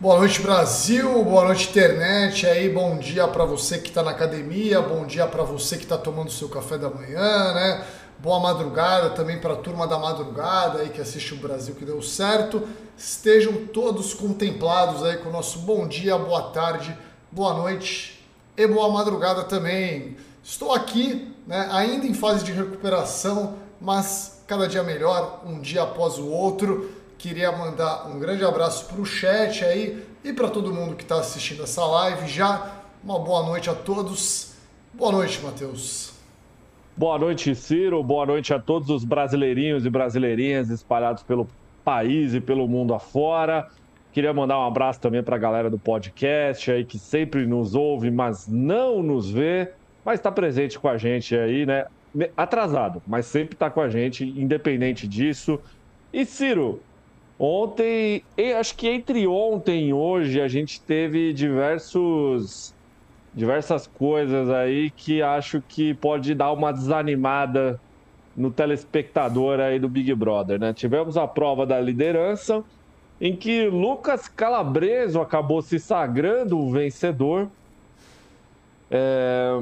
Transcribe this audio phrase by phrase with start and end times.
[0.00, 1.24] Boa noite, Brasil.
[1.24, 2.46] Boa noite, internet.
[2.46, 4.80] Aí, bom dia para você que está na academia.
[4.80, 7.84] Bom dia para você que está tomando seu café da manhã, né?
[8.20, 12.00] Boa madrugada também para a turma da madrugada aí que assiste o Brasil que deu
[12.00, 12.62] certo.
[12.96, 16.96] Estejam todos contemplados aí com o nosso bom dia, boa tarde,
[17.32, 18.24] boa noite
[18.56, 20.16] e boa madrugada também.
[20.44, 26.18] Estou aqui, né, ainda em fase de recuperação, mas cada dia melhor, um dia após
[26.18, 26.88] o outro.
[27.18, 31.18] Queria mandar um grande abraço para o chat aí e para todo mundo que está
[31.18, 32.28] assistindo essa live.
[32.28, 34.54] Já uma boa noite a todos.
[34.94, 36.12] Boa noite, Matheus.
[36.96, 38.04] Boa noite, Ciro.
[38.04, 41.48] Boa noite a todos os brasileirinhos e brasileirinhas espalhados pelo
[41.84, 43.66] país e pelo mundo afora.
[44.12, 48.12] Queria mandar um abraço também para a galera do podcast aí que sempre nos ouve,
[48.12, 49.72] mas não nos vê,
[50.04, 51.86] mas está presente com a gente aí, né?
[52.36, 55.60] Atrasado, mas sempre está com a gente, independente disso.
[56.12, 56.80] E Ciro,
[57.38, 58.24] Ontem,
[58.58, 62.74] acho que entre ontem e hoje, a gente teve diversos,
[63.32, 67.80] diversas coisas aí que acho que pode dar uma desanimada
[68.36, 70.72] no telespectador aí do Big Brother, né?
[70.72, 72.64] Tivemos a prova da liderança,
[73.20, 77.48] em que Lucas Calabreso acabou se sagrando o vencedor.
[78.90, 79.60] É...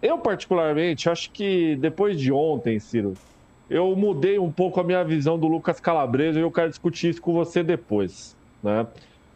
[0.00, 3.14] Eu, particularmente, acho que depois de ontem, Ciro,
[3.70, 7.20] eu mudei um pouco a minha visão do Lucas Calabresa e eu quero discutir isso
[7.20, 8.86] com você depois, né?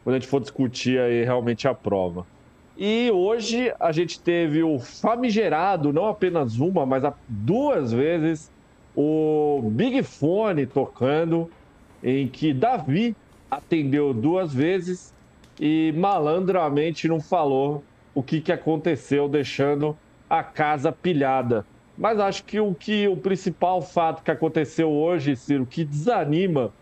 [0.03, 2.27] Quando a gente for discutir aí realmente a prova.
[2.77, 8.51] E hoje a gente teve o famigerado, não apenas uma, mas duas vezes,
[8.97, 11.51] o Big Fone tocando,
[12.03, 13.15] em que Davi
[13.51, 15.15] atendeu duas vezes
[15.61, 19.97] e malandramente não falou o que, que aconteceu, deixando
[20.29, 21.65] a casa pilhada.
[21.97, 26.73] Mas acho que o que o principal fato que aconteceu hoje, Ciro, que desanima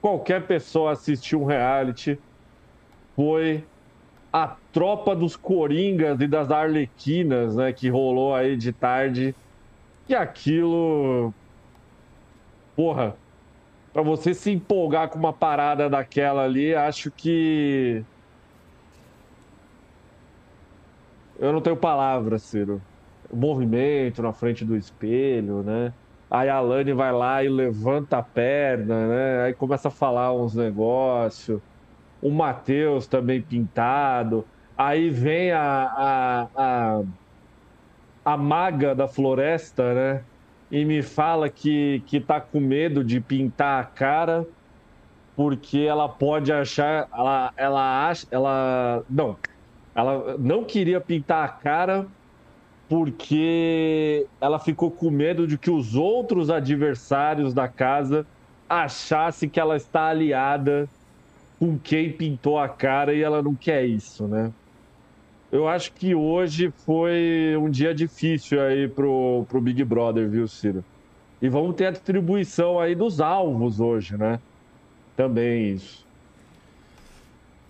[0.00, 2.18] qualquer pessoa a assistir um reality,
[3.14, 3.64] foi
[4.32, 9.34] a tropa dos Coringas e das Arlequinas, né, que rolou aí de tarde.
[10.06, 11.32] Que aquilo.
[12.76, 13.16] Porra,
[13.92, 18.04] para você se empolgar com uma parada daquela ali, acho que.
[21.38, 22.82] Eu não tenho palavras, Ciro
[23.34, 25.92] movimento na frente do espelho, né?
[26.30, 29.42] Aí a Lani vai lá e levanta a perna, né?
[29.44, 31.60] Aí começa a falar uns negócios.
[32.20, 34.44] O Matheus também pintado.
[34.76, 35.60] Aí vem a,
[35.96, 37.02] a, a,
[38.24, 40.24] a maga da floresta, né?
[40.70, 44.46] E me fala que, que tá com medo de pintar a cara
[45.36, 47.08] porque ela pode achar.
[47.12, 48.26] Ela, ela acha.
[48.30, 49.04] Ela.
[49.08, 49.38] Não.
[49.94, 52.08] Ela não queria pintar a cara
[52.88, 58.26] porque ela ficou com medo de que os outros adversários da casa
[58.68, 60.88] achassem que ela está aliada
[61.58, 64.52] com quem pintou a cara e ela não quer isso, né?
[65.50, 70.84] Eu acho que hoje foi um dia difícil aí pro, pro Big Brother, viu, Ciro?
[71.40, 74.40] E vamos ter a distribuição aí dos alvos hoje, né?
[75.16, 76.03] Também isso.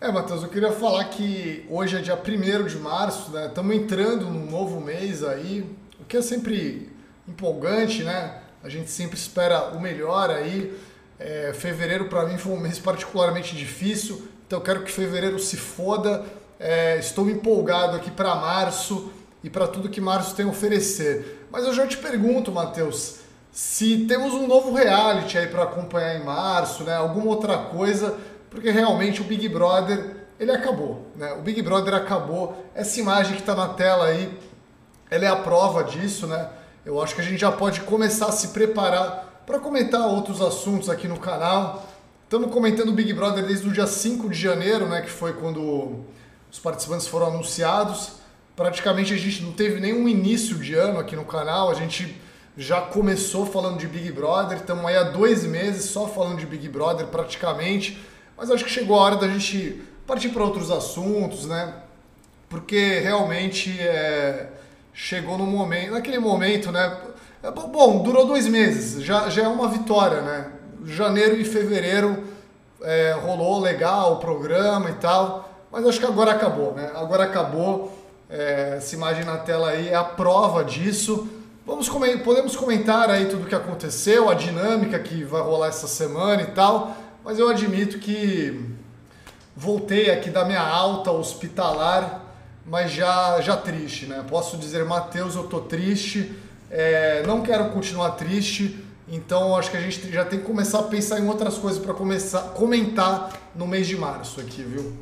[0.04, 3.46] É, Matheus, eu queria falar que hoje é dia 1 de março, né?
[3.46, 5.66] Estamos entrando num novo mês aí,
[5.98, 6.92] o que é sempre
[7.26, 8.42] empolgante, né?
[8.62, 10.78] A gente sempre espera o melhor aí.
[11.18, 15.56] É, fevereiro para mim foi um mês particularmente difícil, então eu quero que fevereiro se
[15.56, 16.22] foda.
[16.60, 19.10] É, estou empolgado aqui para março
[19.42, 21.46] e para tudo que março tem a oferecer.
[21.50, 26.24] Mas eu já te pergunto, Matheus, se temos um novo reality aí para acompanhar em
[26.24, 26.94] março, né?
[26.94, 28.14] Alguma outra coisa
[28.54, 31.32] porque realmente o Big Brother ele acabou, né?
[31.32, 32.64] O Big Brother acabou.
[32.74, 34.38] Essa imagem que está na tela aí,
[35.10, 36.48] ela é a prova disso, né?
[36.86, 40.88] Eu acho que a gente já pode começar a se preparar para comentar outros assuntos
[40.88, 41.84] aqui no canal.
[42.22, 46.04] Estamos comentando o Big Brother desde o dia 5 de janeiro, né, que foi quando
[46.50, 48.12] os participantes foram anunciados.
[48.54, 52.20] Praticamente a gente não teve nenhum início de ano aqui no canal, a gente
[52.56, 56.68] já começou falando de Big Brother, estamos aí há dois meses só falando de Big
[56.68, 57.98] Brother praticamente.
[58.36, 61.74] Mas acho que chegou a hora da gente partir para outros assuntos, né?
[62.48, 64.48] Porque realmente é,
[64.92, 66.96] chegou no momento, naquele momento, né?
[67.42, 70.52] É, bom, durou dois meses, já, já é uma vitória, né?
[70.84, 72.24] Janeiro e fevereiro
[72.82, 76.90] é, rolou legal o programa e tal, mas acho que agora acabou, né?
[76.94, 77.98] Agora acabou.
[78.28, 81.28] É, essa imagem na tela aí é a prova disso.
[81.66, 86.42] Vamos podemos comentar aí tudo o que aconteceu, a dinâmica que vai rolar essa semana
[86.42, 86.96] e tal.
[87.24, 88.60] Mas eu admito que
[89.56, 92.22] voltei aqui da minha alta hospitalar,
[92.66, 94.22] mas já, já triste, né?
[94.28, 96.32] Posso dizer, Matheus, eu tô triste,
[96.70, 98.78] é, não quero continuar triste,
[99.08, 101.94] então acho que a gente já tem que começar a pensar em outras coisas para
[101.94, 104.92] começar comentar no mês de março aqui, viu?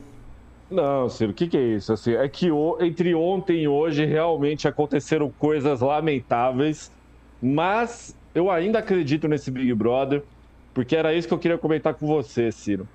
[0.70, 1.92] Não, Ciro, o que, que, é isso?
[1.92, 6.90] Assim, é que o, entre ontem e hoje realmente aconteceram coisas lamentáveis,
[7.42, 10.22] mas eu ainda acredito nesse Big Brother,
[10.74, 12.88] porque era isso que eu queria comentar com você, Ciro.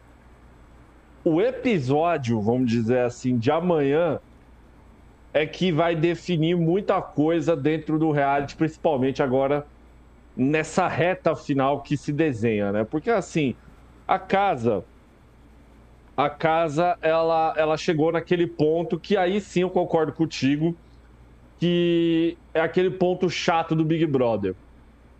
[1.23, 4.19] O episódio, vamos dizer assim, de amanhã
[5.33, 9.67] é que vai definir muita coisa dentro do reality, principalmente agora
[10.35, 12.85] nessa reta final que se desenha, né?
[12.85, 13.57] Porque assim,
[14.07, 14.85] a casa
[16.15, 20.79] a casa ela ela chegou naquele ponto que aí sim eu concordo contigo
[21.57, 24.55] que é aquele ponto chato do Big Brother,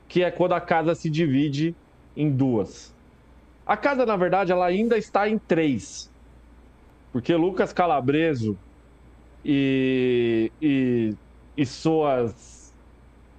[0.07, 1.77] que é quando a casa se divide
[2.17, 2.93] em duas.
[3.65, 6.09] A casa, na verdade, ela ainda está em três.
[7.11, 8.57] Porque Lucas Calabreso
[9.45, 11.13] e, e,
[11.55, 12.73] e suas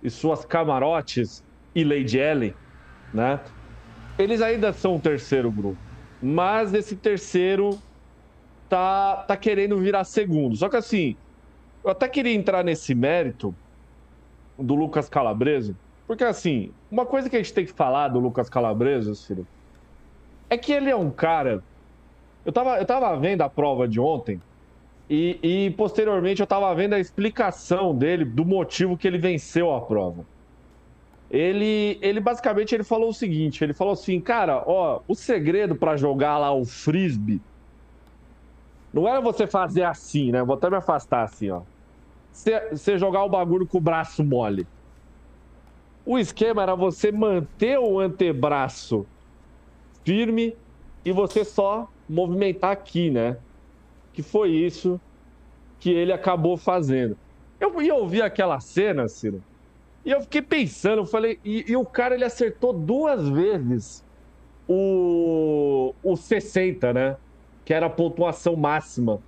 [0.00, 1.42] e suas camarotes
[1.74, 2.54] e Lady Ellen,
[3.12, 3.40] né?
[4.16, 5.80] Eles ainda são o terceiro grupo,
[6.22, 7.70] mas esse terceiro
[8.68, 10.56] tá tá querendo virar segundo.
[10.56, 11.14] Só que assim,
[11.84, 13.56] eu até queria entrar nesse mérito
[14.58, 15.74] do Lucas Calabreso,
[16.08, 19.46] porque assim, uma coisa que a gente tem que falar do Lucas Calabreso, filho,
[20.48, 21.62] é que ele é um cara.
[22.46, 24.40] Eu tava, eu tava vendo a prova de ontem
[25.08, 29.82] e, e, posteriormente eu estava vendo a explicação dele do motivo que ele venceu a
[29.82, 30.24] prova.
[31.30, 35.94] Ele, ele basicamente ele falou o seguinte: ele falou assim, cara, ó, o segredo para
[35.94, 37.40] jogar lá o frisbee
[38.92, 40.42] não era você fazer assim, né?
[40.42, 41.60] Vou até me afastar assim, ó.
[42.32, 44.66] Você jogar o bagulho com o braço mole.
[46.08, 49.06] O esquema era você manter o antebraço
[50.04, 50.56] firme
[51.04, 53.36] e você só movimentar aqui, né?
[54.18, 55.00] que foi isso
[55.78, 57.16] que ele acabou fazendo.
[57.60, 59.40] Eu ia ouvir aquela cena, Ciro,
[60.04, 64.02] e eu fiquei pensando, eu falei, e, e, o cara ele acertou duas vezes
[64.66, 67.16] o, o 60, né?
[67.64, 69.20] Que era a pontuação máxima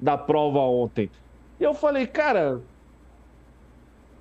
[0.00, 1.08] da prova ontem.
[1.58, 2.60] E eu falei, cara,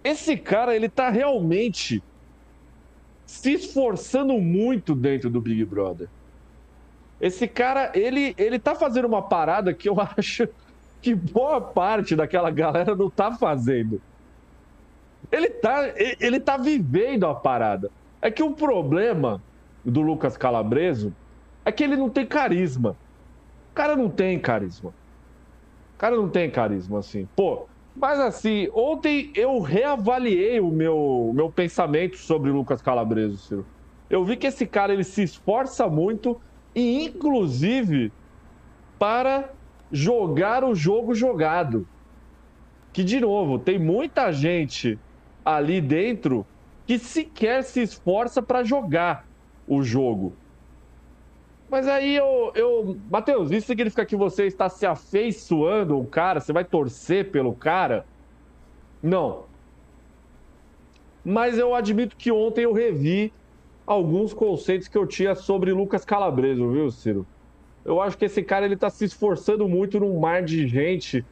[0.04, 2.04] esse cara ele tá realmente
[3.26, 6.10] se esforçando muito dentro do Big Brother.
[7.22, 10.48] Esse cara, ele, ele tá fazendo uma parada que eu acho
[11.02, 14.02] que boa parte daquela galera não tá fazendo.
[15.32, 17.90] Ele tá, ele tá vivendo a parada.
[18.22, 19.42] É que o problema
[19.84, 21.14] do Lucas Calabreso
[21.66, 22.98] é que ele não tem carisma.
[23.72, 24.90] O cara não tem carisma.
[25.96, 27.28] O cara não tem carisma, assim.
[27.36, 33.66] Pô, mas assim, ontem eu reavaliei o meu, meu pensamento sobre Lucas Calabreso, Ciro.
[34.10, 36.40] Eu vi que esse cara ele se esforça muito
[36.76, 38.12] e inclusive
[38.98, 39.50] para
[39.92, 41.88] jogar o jogo jogado.
[42.92, 45.00] Que, de novo, tem muita gente
[45.44, 46.46] ali dentro
[46.86, 49.28] que sequer se esforça para jogar
[49.68, 50.34] o jogo.
[51.74, 52.96] Mas aí eu, eu.
[53.10, 56.40] Matheus, isso significa que você está se afeiçoando o cara?
[56.40, 58.06] Você vai torcer pelo cara?
[59.02, 59.46] Não.
[61.26, 63.34] Mas eu admito que ontem eu revi
[63.88, 67.26] alguns conceitos que eu tinha sobre Lucas Calabreso, viu, Ciro?
[67.84, 71.26] Eu acho que esse cara ele tá se esforçando muito num mar de gente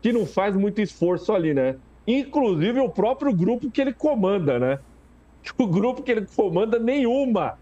[0.00, 1.80] que não faz muito esforço ali, né?
[2.06, 4.78] Inclusive o próprio grupo que ele comanda, né?
[5.58, 7.59] O grupo que ele comanda, nenhuma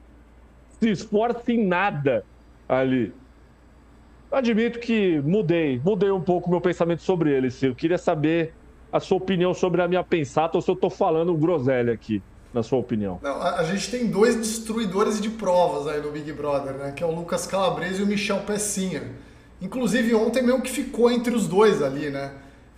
[0.80, 2.25] se esforça em nada
[2.69, 3.12] ali.
[4.30, 7.74] admito que mudei, mudei um pouco meu pensamento sobre ele, Ciro.
[7.74, 8.55] Queria saber
[8.93, 12.22] a sua opinião sobre a minha pensata ou se eu tô falando groselha aqui
[12.53, 13.19] na sua opinião?
[13.22, 16.93] Não, a, gente tem dois destruidores de provas aí no Big Brother, né?
[16.93, 19.03] Que é o Lucas Calabrese e o Michel Pecinha.
[19.60, 22.32] Inclusive ontem meio que ficou entre os dois ali, né?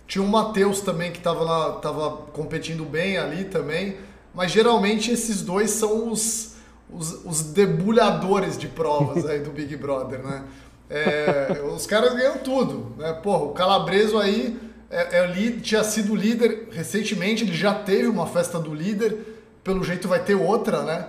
[0.07, 3.95] Tinha o Matheus também que estava lá, tava competindo bem ali também,
[4.33, 6.50] mas geralmente esses dois são os,
[6.91, 10.43] os, os debulhadores de provas aí do Big Brother, né?
[10.89, 13.13] É, os caras ganham tudo, né?
[13.13, 18.59] Porra, o Calabreso aí é, é, tinha sido líder recentemente, ele já teve uma festa
[18.59, 19.17] do líder,
[19.63, 21.07] pelo jeito vai ter outra, né?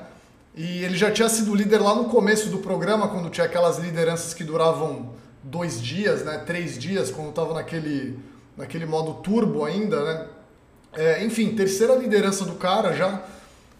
[0.54, 4.34] E ele já tinha sido líder lá no começo do programa, quando tinha aquelas lideranças
[4.34, 5.10] que duravam
[5.42, 6.38] dois dias, né?
[6.46, 8.18] Três dias, quando estava naquele,
[8.56, 10.26] naquele modo turbo ainda, né?
[10.94, 13.22] É, enfim, terceira liderança do cara já.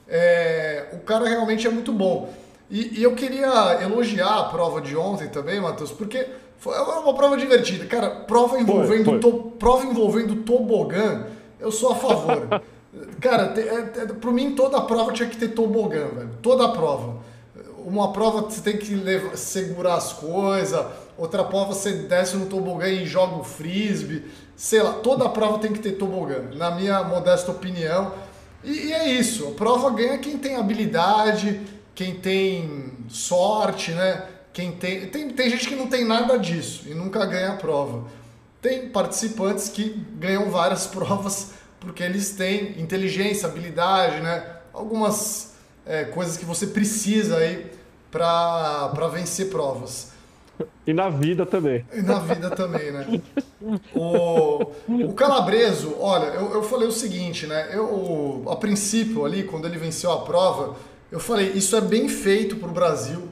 [0.08, 2.32] É, o cara realmente é muito bom.
[2.70, 6.26] E, e, eu queria elogiar a prova de ontem também, Matheus, porque
[6.58, 7.84] foi uma prova divertida.
[7.84, 9.20] Cara, prova envolvendo, foi, foi.
[9.20, 11.26] To, prova envolvendo tobogã,
[11.60, 12.62] eu sou a favor.
[13.20, 16.30] Cara, é, é, para mim toda a prova tinha que ter tobogã, velho.
[16.42, 17.16] Toda a prova.
[17.84, 20.84] Uma prova você tem que levar, segurar as coisas,
[21.18, 24.24] outra prova você desce no tobogã e joga o frisbee.
[24.56, 28.12] Sei lá, toda a prova tem que ter tobogã, na minha modesta opinião.
[28.64, 31.60] E, e é isso, a prova ganha quem tem habilidade,
[31.94, 34.26] quem tem sorte, né?
[34.52, 35.30] quem tem, tem.
[35.30, 38.06] Tem gente que não tem nada disso e nunca ganha a prova.
[38.60, 44.44] Tem participantes que ganham várias provas porque eles têm inteligência, habilidade, né?
[44.72, 45.54] Algumas
[45.84, 47.70] é, coisas que você precisa aí
[48.10, 50.12] para vencer provas.
[50.86, 51.84] E na vida também.
[51.92, 53.20] E na vida também, né?
[53.94, 57.70] O, o Calabreso, olha, eu, eu falei o seguinte, né?
[57.72, 60.76] Eu, a princípio ali, quando ele venceu a prova,
[61.10, 63.28] eu falei, isso é bem feito para o Brasil,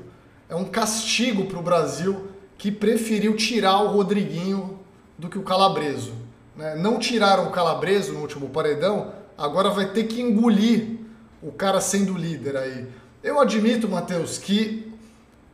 [0.48, 4.78] é um castigo para o Brasil que preferiu tirar o Rodriguinho
[5.18, 6.12] do que o Calabreso.
[6.54, 6.76] Né?
[6.76, 10.98] Não tiraram o Calabreso no último paredão, agora vai ter que engolir
[11.42, 12.86] o cara sendo líder aí.
[13.22, 14.89] Eu admito, Matheus, que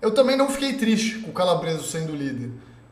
[0.07, 2.51] eu também não fiquei triste com o Calabreso sendo líder.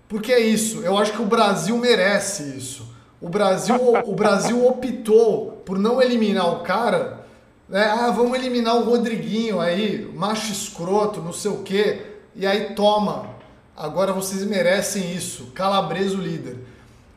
[0.09, 2.93] Porque é isso, eu acho que o Brasil merece isso.
[3.21, 7.25] O Brasil, o Brasil optou por não eliminar o cara,
[7.69, 7.85] né?
[7.85, 12.03] Ah, vamos eliminar o Rodriguinho aí, macho escroto, não sei o quê.
[12.35, 13.31] E aí toma,
[13.77, 15.53] agora vocês merecem isso.
[15.55, 16.59] Calabreso líder.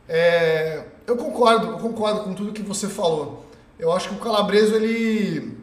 [0.07, 3.45] É, eu concordo, eu concordo com tudo que você falou.
[3.79, 5.57] Eu acho que o Calabreso ele,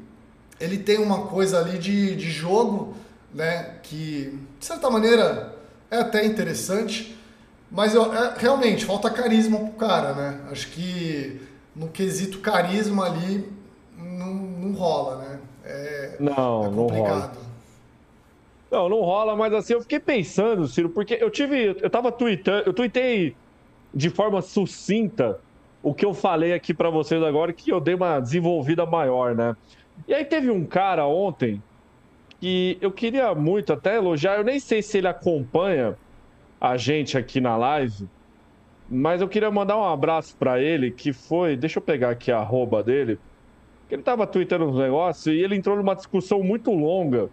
[0.61, 2.95] ele tem uma coisa ali de, de jogo,
[3.35, 3.79] né?
[3.83, 5.55] Que de certa maneira
[5.91, 7.17] é até interessante,
[7.71, 10.41] mas eu, é, realmente falta carisma pro cara, né?
[10.50, 11.41] Acho que
[11.75, 13.53] no quesito carisma ali
[13.99, 15.41] não, não rola, né?
[15.64, 17.33] É, não, é não rola.
[18.71, 21.76] Não, não rola, mas assim, eu fiquei pensando, Ciro, porque eu tive.
[21.81, 23.37] Eu tava tweetando, eu tuitei
[23.93, 25.38] de forma sucinta
[25.83, 29.55] o que eu falei aqui para vocês agora, que eu dei uma desenvolvida maior, né?
[30.09, 31.62] E aí teve um cara ontem
[32.45, 35.97] que eu queria muito até elogiar, eu nem sei se ele acompanha
[36.61, 38.07] a gente aqui na live,
[38.87, 42.37] mas eu queria mandar um abraço para ele, que foi, deixa eu pegar aqui a
[42.37, 43.19] arroba dele,
[43.91, 47.31] ele tava tweetando uns negócios e ele entrou numa discussão muito longa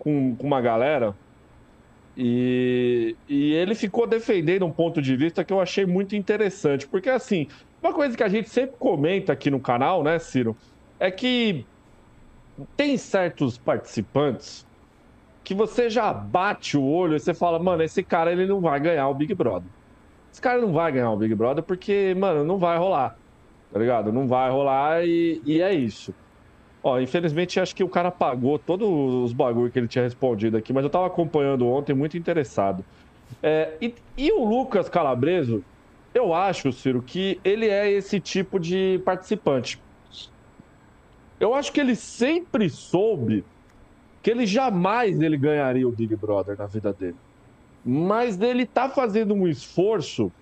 [0.00, 1.14] com, com uma galera,
[2.16, 7.08] e, e ele ficou defendendo um ponto de vista que eu achei muito interessante, porque
[7.08, 7.46] assim,
[7.80, 10.56] uma coisa que a gente sempre comenta aqui no canal, né, Ciro,
[10.98, 11.67] é que
[12.76, 14.66] tem certos participantes
[15.44, 18.78] que você já bate o olho e você fala, mano, esse cara ele não vai
[18.78, 19.68] ganhar o Big Brother.
[20.30, 23.16] Esse cara não vai ganhar o Big Brother porque, mano, não vai rolar.
[23.72, 24.12] Tá ligado?
[24.12, 26.14] Não vai rolar e, e é isso.
[26.82, 30.72] Ó, infelizmente acho que o cara pagou todos os bagulho que ele tinha respondido aqui,
[30.72, 32.84] mas eu tava acompanhando ontem, muito interessado.
[33.42, 35.64] É, e, e, o Lucas Calabreso,
[36.14, 39.80] eu acho, Ciro, que ele é esse tipo de participante.
[41.40, 43.44] Eu acho que ele sempre soube
[44.22, 47.16] que ele jamais ele ganharia o Big Brother na vida dele.
[47.84, 50.32] Mas ele tá fazendo um esforço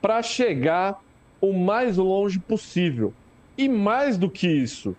[0.00, 1.00] para chegar
[1.40, 3.12] o mais longe possível.
[3.56, 4.96] E mais do que isso,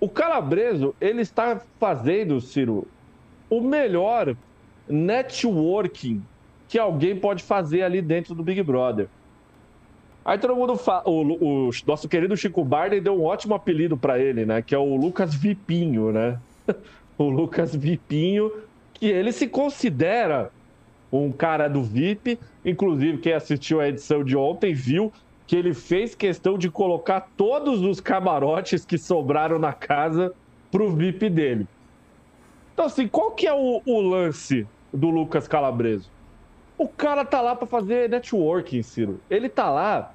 [0.00, 2.86] o Calabreso, ele está fazendo, Ciro,
[3.50, 4.36] o melhor
[4.88, 6.22] networking
[6.68, 9.08] que alguém pode fazer ali dentro do Big Brother.
[10.28, 11.04] Aí todo mundo fala.
[11.06, 14.60] O, o, nosso querido Chico Barney deu um ótimo apelido para ele, né?
[14.60, 16.38] Que é o Lucas Vipinho, né?
[17.16, 18.52] o Lucas Vipinho,
[18.92, 20.52] que ele se considera
[21.10, 22.38] um cara do VIP.
[22.62, 25.10] Inclusive, quem assistiu a edição de ontem viu
[25.46, 30.34] que ele fez questão de colocar todos os camarotes que sobraram na casa
[30.70, 31.66] pro VIP dele.
[32.74, 36.10] Então, assim, qual que é o, o lance do Lucas Calabreso?
[36.76, 39.18] O cara tá lá para fazer networking, Ciro.
[39.30, 40.12] Ele tá lá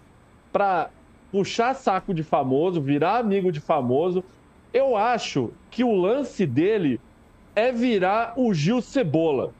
[0.53, 0.91] para
[1.31, 4.23] puxar saco de famoso, virar amigo de famoso.
[4.71, 7.01] Eu acho que o lance dele
[7.55, 9.51] é virar o Gil Cebola.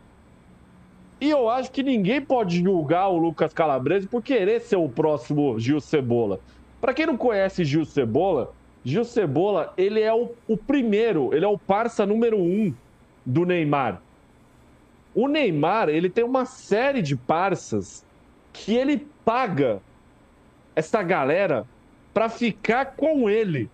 [1.20, 5.60] E eu acho que ninguém pode julgar o Lucas Calabrese por querer ser o próximo
[5.60, 6.40] Gil Cebola.
[6.80, 11.48] Para quem não conhece Gil Cebola, Gil Cebola, ele é o, o primeiro, ele é
[11.48, 12.74] o parça número um
[13.26, 14.02] do Neymar.
[15.16, 18.06] O Neymar, ele tem uma série de parças
[18.52, 19.82] que ele paga
[20.75, 21.65] essa galera
[22.13, 23.70] para ficar com ele.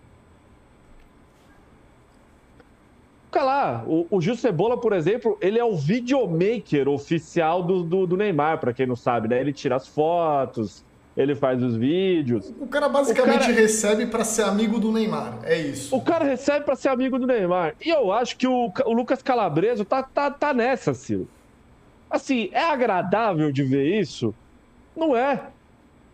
[3.26, 8.04] Fica lá, o, o Gil Cebola, por exemplo, ele é o videomaker oficial do, do,
[8.04, 9.40] do Neymar, para quem não sabe, né?
[9.40, 10.84] Ele tira as fotos,
[11.16, 12.52] ele faz os vídeos.
[12.58, 13.52] O cara basicamente o cara...
[13.52, 15.94] recebe para ser amigo do Neymar, é isso.
[15.94, 17.76] O cara recebe para ser amigo do Neymar.
[17.80, 21.28] E eu acho que o, o Lucas Calabreso tá, tá, tá nessa, Ciro.
[22.10, 24.34] Assim, é agradável de ver isso?
[24.96, 25.40] Não é.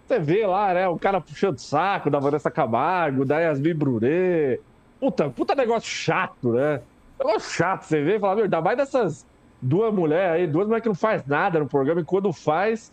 [0.07, 4.61] Você vê lá, né, o cara puxando saco da Vanessa Camargo, da Yasmin Brunet.
[5.01, 6.81] Puta, puta negócio chato, né?
[7.19, 9.27] Negócio chato, você vê e fala, meu, ainda mais dessas
[9.61, 12.93] duas mulheres aí, duas mulheres que não faz nada no programa, e quando faz,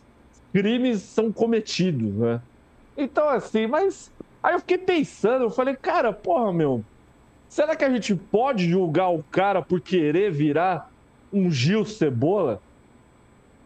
[0.51, 2.41] crimes são cometidos, né?
[2.97, 4.11] Então, assim, mas.
[4.41, 6.83] Aí eu fiquei pensando, eu falei, cara, porra, meu,
[7.47, 10.91] será que a gente pode julgar o cara por querer virar
[11.33, 12.61] um Gil Cebola.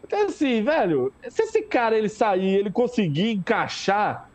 [0.08, 4.26] Porque assim, velho, se esse cara ele sair, ele conseguir encaixar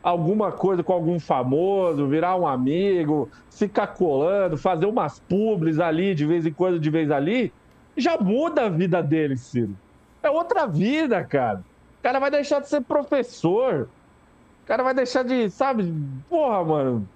[0.00, 6.24] alguma coisa com algum famoso, virar um amigo, ficar colando, fazer umas pubs ali, de
[6.24, 7.52] vez em quando, de vez ali,
[7.96, 9.76] já muda a vida dele, Ciro.
[10.22, 11.64] É outra vida, cara.
[11.98, 13.88] O cara vai deixar de ser professor.
[14.62, 15.92] O cara vai deixar de, sabe?
[16.28, 17.08] Porra, mano.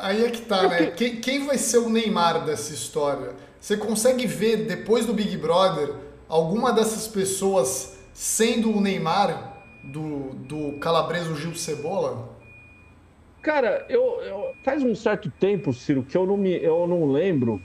[0.00, 0.86] Aí é que tá, né?
[0.86, 3.34] Quem, quem vai ser o Neymar dessa história?
[3.60, 5.92] Você consegue ver depois do Big Brother
[6.28, 12.28] alguma dessas pessoas sendo o Neymar do, do Calabreso Gil Cebola?
[13.42, 17.60] Cara, eu, eu, faz um certo tempo, Ciro, que eu não me eu não lembro.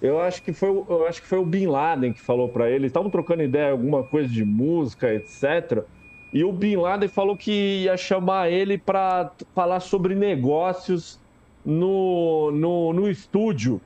[0.00, 2.86] Eu acho que foi, eu acho que foi o Bin Laden que falou para ele.
[2.86, 5.84] Estavam trocando ideia alguma coisa de música, etc.
[6.32, 11.18] E o Bin Laden falou que ia chamar ele para falar sobre negócios
[11.66, 13.80] no, no, no estúdio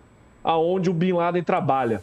[0.44, 2.02] aonde o Bin Laden trabalha.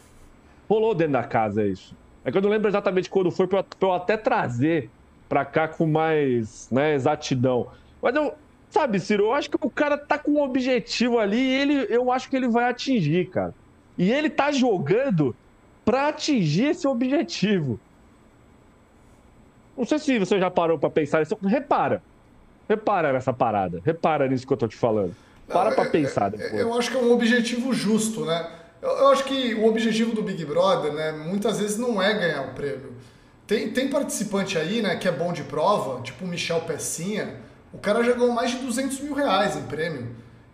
[0.68, 1.96] Rolou dentro da casa isso.
[2.24, 4.90] É que eu não lembro exatamente quando foi para eu até trazer
[5.28, 7.68] para cá com mais né, exatidão.
[8.02, 8.34] Mas eu,
[8.68, 12.10] sabe, Ciro, eu acho que o cara tá com um objetivo ali e ele, eu
[12.10, 13.54] acho que ele vai atingir, cara.
[13.96, 15.34] E ele tá jogando
[15.84, 17.78] para atingir esse objetivo.
[19.76, 21.38] Não sei se você já parou para pensar isso.
[21.42, 22.02] Repara.
[22.68, 23.80] Repara nessa parada.
[23.84, 25.14] Repara nisso que eu tô te falando.
[25.48, 26.30] Para para é, pensar.
[26.30, 26.52] Depois.
[26.52, 28.48] Eu acho que é um objetivo justo, né?
[28.80, 32.42] Eu, eu, acho que o objetivo do Big Brother, né, muitas vezes não é ganhar
[32.42, 32.92] o um prêmio.
[33.46, 37.36] Tem, tem participante aí, né, que é bom de prova, tipo o Michel Pecinha.
[37.72, 40.08] O cara já ganhou mais de 200 mil reais em prêmio.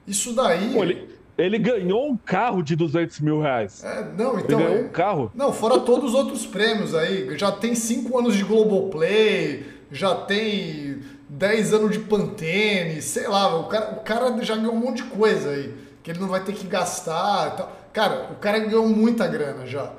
[0.06, 0.72] Isso daí.
[0.72, 3.82] Pô, ele, ele ganhou um carro de 200 mil reais.
[3.84, 4.60] É, não, então.
[4.60, 5.32] Ele ganhou um carro.
[5.34, 7.36] Não, fora todos os outros prêmios aí.
[7.36, 11.02] Já tem 5 anos de Globoplay, já tem
[11.34, 15.10] 10 anos de Pantene, sei lá, o cara, o cara já ganhou um monte de
[15.10, 17.72] coisa aí, que ele não vai ter que gastar e tal.
[17.92, 19.90] Cara, o cara ganhou muita grana já.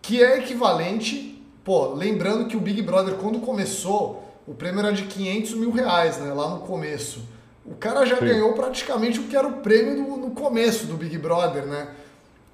[0.00, 5.04] Que é equivalente, pô, lembrando que o Big Brother, quando começou, o prêmio era de
[5.04, 7.22] 500 mil reais, né, lá no começo.
[7.66, 8.24] O cara já Sim.
[8.24, 11.88] ganhou praticamente o que era o prêmio do, no começo do Big Brother, né?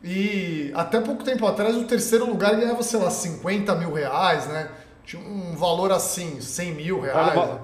[0.03, 4.69] E até pouco tempo atrás, o terceiro lugar ganhava, sei lá, 50 mil reais, né?
[5.05, 7.29] Tinha um valor assim, 100 mil reais.
[7.29, 7.61] Era,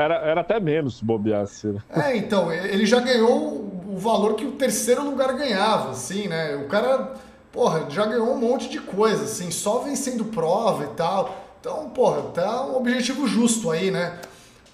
[0.00, 1.66] era, era até menos se bobeasse.
[1.66, 1.80] Né?
[1.90, 6.56] É, então, ele já ganhou o valor que o terceiro lugar ganhava, assim, né?
[6.56, 7.14] O cara,
[7.52, 11.36] porra, já ganhou um monte de coisa, assim, só vencendo prova e tal.
[11.60, 14.18] Então, porra, tá um objetivo justo aí, né?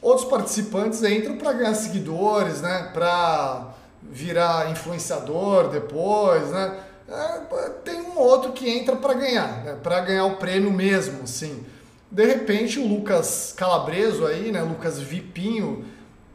[0.00, 2.90] Outros participantes entram para ganhar seguidores, né?
[2.92, 6.78] Para virar influenciador depois, né?
[7.08, 9.76] É, tem um outro que entra para ganhar, né?
[9.80, 11.64] para ganhar o prêmio mesmo, assim.
[12.11, 15.85] De repente, o Lucas Calabreso aí, né, Lucas Vipinho,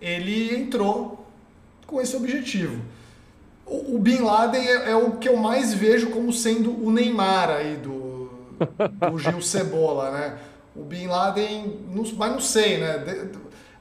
[0.02, 1.26] ele entrou
[1.88, 2.82] com esse objetivo.
[3.66, 7.50] O, o Bin Laden é, é, o que eu mais vejo como sendo o Neymar
[7.50, 8.30] aí do,
[9.10, 10.38] do Gil Cebola, né?
[10.76, 13.30] O Bin Laden, não, mas não sei, né?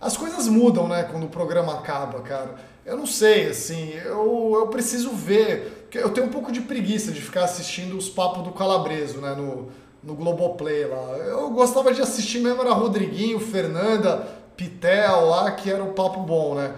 [0.00, 2.54] As coisas mudam, né, quando o programa acaba, cara.
[2.86, 5.88] Eu não sei, assim, eu, eu preciso ver.
[5.92, 9.70] Eu tenho um pouco de preguiça de ficar assistindo os papos do Calabreso, né, no,
[10.02, 11.16] no Globoplay lá.
[11.18, 16.54] Eu gostava de assistir mesmo, era Rodriguinho, Fernanda, Pitel lá, que era um papo bom,
[16.54, 16.74] né?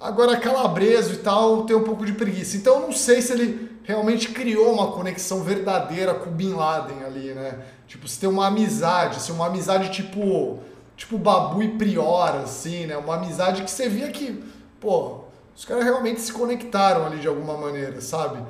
[0.00, 2.56] Agora Calabreso e tal, tem um pouco de preguiça.
[2.56, 7.04] Então eu não sei se ele realmente criou uma conexão verdadeira com o Bin Laden
[7.04, 7.58] ali, né?
[7.86, 10.58] Tipo, se tem uma amizade, se uma amizade tipo,
[10.96, 12.96] tipo Babu e Prior, assim, né?
[12.96, 14.44] Uma amizade que você via que,
[14.78, 15.20] pô,
[15.56, 18.40] os caras realmente se conectaram ali de alguma maneira, sabe?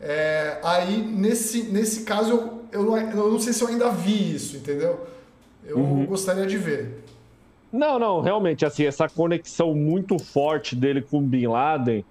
[0.00, 4.34] É, aí, nesse, nesse caso, eu, eu, não, eu não sei se eu ainda vi
[4.34, 5.06] isso, entendeu?
[5.64, 6.06] Eu uhum.
[6.06, 7.02] gostaria de ver.
[7.72, 12.04] Não, não, realmente, assim, essa conexão muito forte dele com o Bin Laden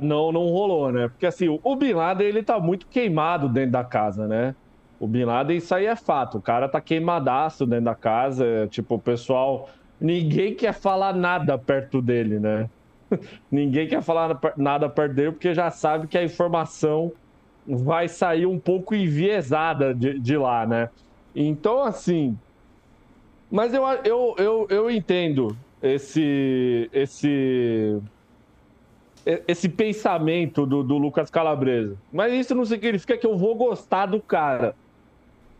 [0.00, 1.08] não, não rolou, né?
[1.08, 4.54] Porque, assim, o Bin Laden, ele tá muito queimado dentro da casa, né?
[4.98, 6.38] O Bin Laden, isso aí é fato.
[6.38, 8.68] O cara tá queimadaço dentro da casa.
[8.70, 9.68] Tipo, o pessoal...
[10.00, 12.68] Ninguém quer falar nada perto dele, né?
[13.50, 17.12] Ninguém quer falar nada perto dele porque já sabe que a informação
[17.66, 20.88] vai sair um pouco enviesada de, de lá, né?
[21.34, 22.36] Então, assim.
[23.50, 28.00] Mas eu, eu, eu, eu entendo esse, esse,
[29.46, 31.96] esse pensamento do, do Lucas Calabresa.
[32.12, 34.74] Mas isso não significa que eu vou gostar do cara.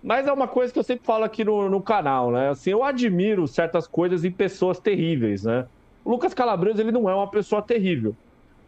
[0.02, 2.48] Mas é uma coisa que eu sempre falo aqui no, no canal, né?
[2.48, 5.66] Assim, eu admiro certas coisas em pessoas terríveis, né?
[6.04, 8.16] O Lucas Calabresa, ele não é uma pessoa terrível.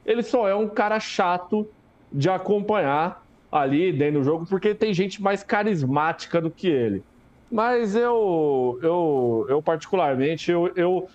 [0.07, 1.67] Ele só é um cara chato
[2.13, 3.24] de acompanhar
[3.63, 7.03] ali dentro do jogo, porque tem gente mais carismática do que ele.
[7.51, 11.09] Mas eu, eu, eu particularmente, eu, eu,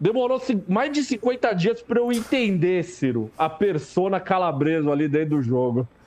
[0.00, 5.42] Demorou mais de 50 dias para eu entender, Ciro, a persona calabreso ali dentro do
[5.42, 5.88] jogo.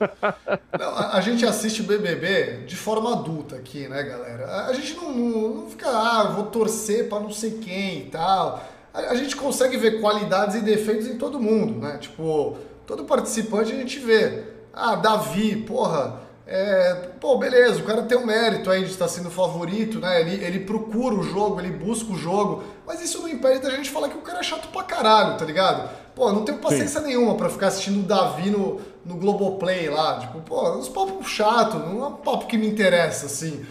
[0.80, 4.66] Não, a, gente assiste BBB de forma adulta aqui, né, galera?
[4.66, 8.64] A gente não, não, não fica, ah, vou torcer para não sei quem e tal.
[8.94, 11.98] A, a, gente consegue ver qualidades e defeitos em todo mundo, né?
[11.98, 14.51] Tipo, todo participante a gente vê.
[14.72, 19.30] Ah, Davi, porra, é, pô, beleza, o cara tem um mérito aí de estar sendo
[19.30, 20.20] favorito, né?
[20.20, 23.90] Ele, ele procura o jogo, ele busca o jogo, mas isso não impede da gente
[23.90, 25.88] falar que o cara é chato pra caralho, tá ligado?
[26.14, 27.06] Pô, não tenho paciência Sim.
[27.06, 30.18] nenhuma para ficar assistindo o Davi no, no Globoplay lá.
[30.18, 33.64] Tipo, pô, uns papos chato, não é um papo que me interessa, assim.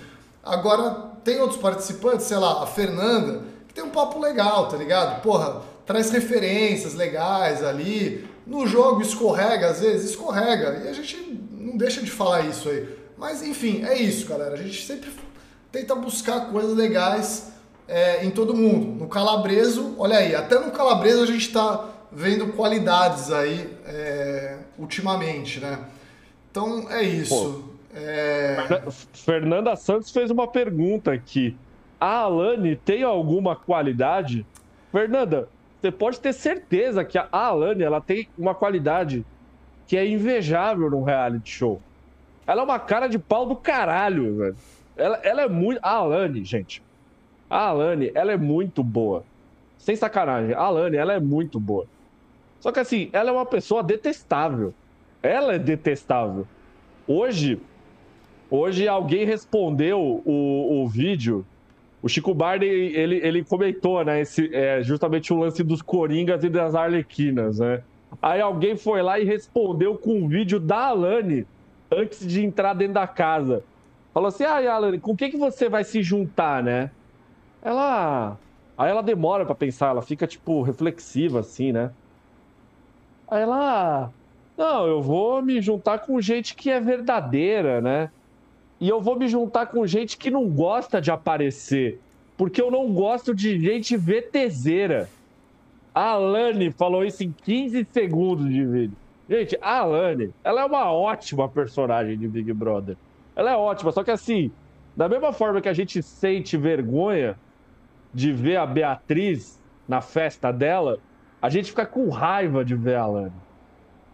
[0.44, 5.22] Agora, tem outros participantes, sei lá, a Fernanda, que tem um papo legal, tá ligado?
[5.22, 8.28] Porra, traz referências legais ali.
[8.46, 10.82] No jogo escorrega, às vezes, escorrega.
[10.86, 11.18] E a gente
[11.52, 12.88] não deixa de falar isso aí.
[13.18, 14.54] Mas enfim, é isso, galera.
[14.54, 15.12] A gente sempre
[15.72, 17.52] tenta buscar coisas legais
[17.88, 19.00] é, em todo mundo.
[19.00, 25.60] No Calabreso, olha aí, até no Calabreso a gente está vendo qualidades aí é, ultimamente,
[25.60, 25.80] né?
[26.50, 27.64] Então é isso.
[27.94, 28.58] É...
[29.14, 31.56] Fernanda Santos fez uma pergunta aqui.
[32.00, 34.46] A Alane tem alguma qualidade?
[34.92, 35.48] Fernanda,
[35.82, 39.26] você pode ter certeza que a Alane ela tem uma qualidade
[39.88, 41.82] que é invejável num reality show.
[42.46, 44.56] Ela é uma cara de pau do caralho, velho.
[44.96, 45.80] Ela, ela é muito.
[45.82, 46.84] A Alane, gente.
[47.50, 49.24] A Alane, ela é muito boa.
[49.78, 50.54] Sem sacanagem.
[50.54, 51.88] A Alane, ela é muito boa.
[52.60, 54.74] Só que assim, ela é uma pessoa detestável.
[55.24, 56.48] Ela é detestável.
[57.08, 57.60] Hoje,
[58.52, 61.44] hoje alguém respondeu o, o vídeo.
[62.02, 64.22] O Chico Barney, ele, ele comentou, né?
[64.22, 67.84] Esse, é, justamente o lance dos Coringas e das Arlequinas, né?
[68.22, 71.46] Aí alguém foi lá e respondeu com um vídeo da Alane
[71.92, 73.64] antes de entrar dentro da casa.
[74.14, 76.90] Falou assim: Ah, Alane, com que, que você vai se juntar, né?
[77.62, 78.38] Ela.
[78.78, 81.92] Aí ela demora para pensar, ela fica, tipo, reflexiva, assim, né?
[83.30, 84.12] Aí ela.
[84.58, 88.10] Não, eu vou me juntar com gente que é verdadeira, né?
[88.82, 92.00] E eu vou me juntar com gente que não gosta de aparecer.
[92.36, 95.08] Porque eu não gosto de gente VTZera.
[95.94, 98.98] A Alane falou isso em 15 segundos de vídeo.
[99.30, 102.98] Gente, a Alane, ela é uma ótima personagem de Big Brother.
[103.36, 104.52] Ela é ótima, só que assim,
[104.98, 107.38] da mesma forma que a gente sente vergonha
[108.12, 110.98] de ver a Beatriz na festa dela,
[111.40, 113.34] a gente fica com raiva de ver a Alane.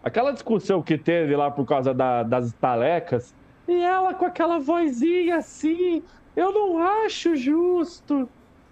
[0.04, 3.34] Aquela discussão que teve lá por causa da, das talecas,
[3.68, 6.02] e ela com aquela vozinha assim,
[6.34, 8.26] eu não acho justo.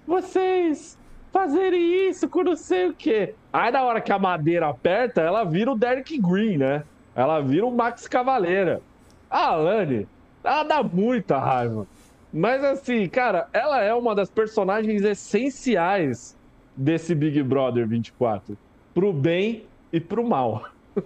[0.06, 0.98] Vocês
[1.30, 3.34] fazerem isso com não sei o quê.
[3.52, 6.82] Aí na hora que a madeira aperta, ela vira o Derek Green, né?
[7.14, 8.80] Ela vira o Max Cavaleira.
[9.28, 10.08] A Alane,
[10.42, 11.86] ela dá muita raiva.
[12.32, 16.36] Mas assim, cara, ela é uma das personagens essenciais
[16.74, 18.56] desse Big Brother 24.
[18.94, 20.64] Pro bem e pro mal.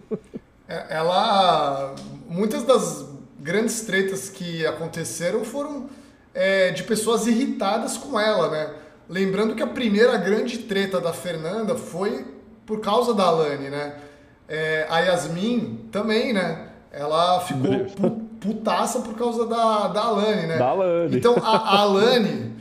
[0.73, 1.97] É, ela.
[2.29, 5.89] Muitas das grandes tretas que aconteceram foram
[6.35, 8.71] é, de pessoas irritadas com ela, né?
[9.09, 12.25] Lembrando que a primeira grande treta da Fernanda foi
[12.65, 13.95] por causa da Alane, né?
[14.49, 16.69] É, a Yasmin também, né?
[16.93, 20.59] Ela ficou putaça por causa da, da Alane, né?
[20.59, 21.17] Da Alane.
[21.17, 22.55] Então a, a Alane,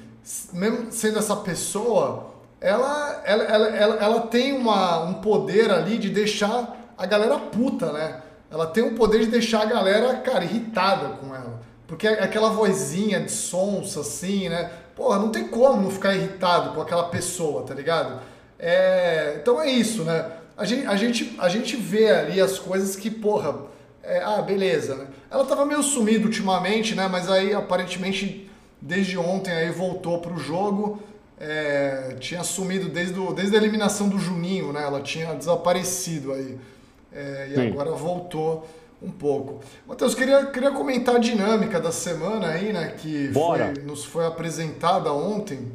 [0.53, 6.09] mesmo sendo essa pessoa, ela, ela, ela, ela, ela tem uma, um poder ali de
[6.09, 8.21] deixar a galera puta, né?
[8.51, 11.61] Ela tem um poder de deixar a galera, cara, irritada com ela.
[11.87, 14.71] Porque é aquela vozinha de sonsa, assim, né?
[14.95, 18.21] Porra, não tem como não ficar irritado com aquela pessoa, tá ligado?
[18.59, 20.31] É, então é isso, né?
[20.57, 23.55] A gente, a, gente, a gente vê ali as coisas que, porra,
[24.03, 25.07] é, ah, beleza, né?
[25.31, 27.07] Ela tava meio sumida ultimamente, né?
[27.07, 28.49] Mas aí aparentemente
[28.81, 31.01] desde ontem aí voltou pro jogo.
[31.39, 34.83] É, tinha sumido desde, o, desde a eliminação do Juninho, né?
[34.83, 36.57] Ela tinha desaparecido aí.
[37.11, 37.69] É, e Sim.
[37.69, 38.67] agora voltou
[39.01, 39.61] um pouco.
[39.87, 42.93] Matheus, queria, queria comentar a dinâmica da semana aí, né?
[42.97, 45.71] Que foi, nos foi apresentada ontem,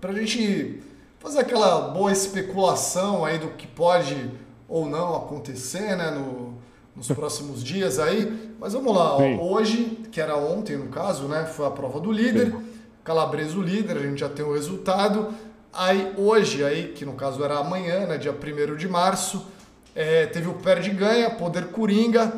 [0.00, 0.82] para a gente
[1.18, 4.30] fazer aquela boa especulação aí do que pode
[4.68, 6.10] ou não acontecer, né?
[6.10, 6.54] No,
[6.94, 8.54] nos próximos dias aí.
[8.58, 11.46] Mas vamos lá, ó, hoje, que era ontem no caso, né?
[11.46, 12.50] Foi a prova do líder.
[12.50, 12.64] Sim.
[13.04, 15.32] Calabreso líder, a gente já tem o resultado.
[15.72, 18.18] Aí hoje, aí, que no caso era amanhã, né?
[18.18, 19.46] Dia 1 de março
[19.94, 22.32] é, teve o Perde Ganha, Poder Coringa.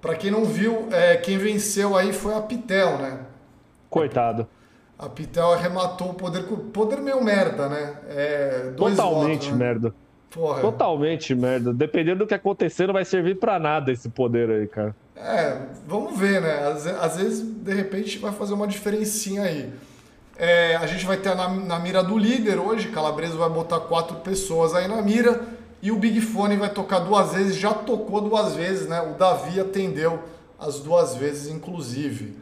[0.00, 3.20] Para quem não viu, é, quem venceu aí foi a Pitel, né?
[3.88, 4.46] Coitado.
[4.98, 6.42] A Pitel arrematou o Poder
[6.72, 7.94] Poder meio merda, né?
[8.08, 9.56] É, Totalmente votos, né?
[9.56, 9.94] merda.
[10.30, 10.60] Porra.
[10.60, 11.72] Totalmente merda.
[11.72, 14.94] Dependendo do que acontecer, não vai servir para nada esse poder aí, cara.
[15.16, 16.68] É, vamos ver, né?
[16.68, 19.72] Às, às, vezes, de repente, vai fazer uma diferencinha aí.
[20.36, 24.16] É, a gente vai ter na, na mira do líder hoje, Calabresa vai botar quatro
[24.16, 25.40] pessoas aí na mira
[25.86, 29.00] e o Big Fone vai tocar duas vezes, já tocou duas vezes, né?
[29.02, 30.18] O Davi atendeu
[30.58, 32.36] as duas vezes, inclusive.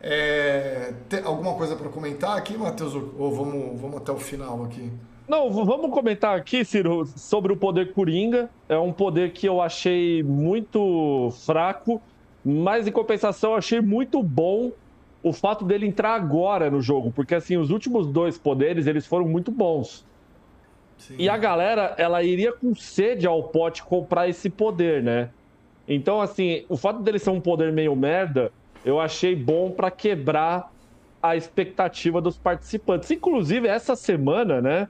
[0.00, 0.92] É,
[1.24, 2.92] alguma coisa para comentar aqui, Matheus?
[2.94, 4.90] Ou vamos, vamos até o final aqui?
[5.28, 8.50] Não, vamos comentar aqui, Ciro, sobre o poder Coringa.
[8.68, 12.02] É um poder que eu achei muito fraco,
[12.44, 14.72] mas em compensação achei muito bom
[15.22, 19.28] o fato dele entrar agora no jogo, porque assim, os últimos dois poderes, eles foram
[19.28, 20.04] muito bons.
[21.00, 21.16] Sim.
[21.18, 25.30] E a galera, ela iria com sede ao pote comprar esse poder, né?
[25.88, 28.52] Então, assim, o fato dele ser um poder meio merda,
[28.84, 30.70] eu achei bom para quebrar
[31.22, 33.10] a expectativa dos participantes.
[33.10, 34.88] Inclusive, essa semana, né?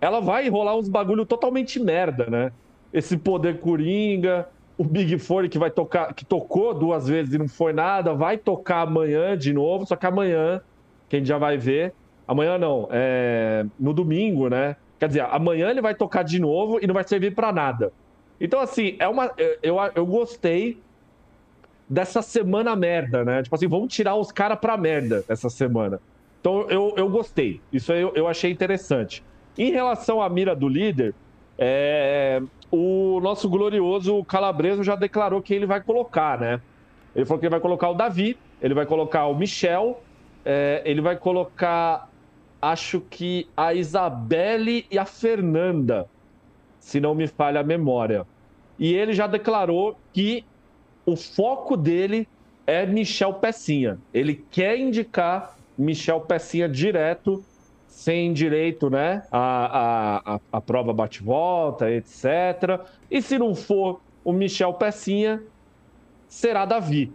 [0.00, 2.52] Ela vai rolar uns bagulho totalmente merda, né?
[2.92, 7.48] Esse poder coringa, o Big Four que vai tocar, que tocou duas vezes e não
[7.48, 10.60] foi nada, vai tocar amanhã de novo, só que amanhã,
[11.08, 11.94] quem já vai ver,
[12.28, 14.76] amanhã não, é no domingo, né?
[14.98, 17.92] Quer dizer, amanhã ele vai tocar de novo e não vai servir para nada.
[18.40, 19.30] Então, assim, é uma.
[19.62, 20.80] Eu, eu gostei
[21.88, 23.42] dessa semana merda, né?
[23.42, 26.00] Tipo assim, vamos tirar os caras pra merda essa semana.
[26.40, 27.60] Então, eu, eu gostei.
[27.72, 29.22] Isso eu, eu achei interessante.
[29.58, 31.14] Em relação à mira do líder,
[31.58, 36.60] é, o nosso glorioso Calabreso já declarou que ele vai colocar, né?
[37.14, 40.02] Ele falou que ele vai colocar o Davi, ele vai colocar o Michel,
[40.44, 42.10] é, ele vai colocar,
[42.60, 46.08] acho que a Isabelle e a Fernanda
[46.86, 48.24] se não me falha a memória.
[48.78, 50.44] E ele já declarou que
[51.04, 52.28] o foco dele
[52.64, 53.98] é Michel Pecinha.
[54.14, 57.44] Ele quer indicar Michel Pecinha direto,
[57.88, 62.80] sem direito né, a, a, a prova bate-volta, etc.
[63.10, 65.42] E se não for o Michel Pecinha,
[66.28, 67.12] será Davi.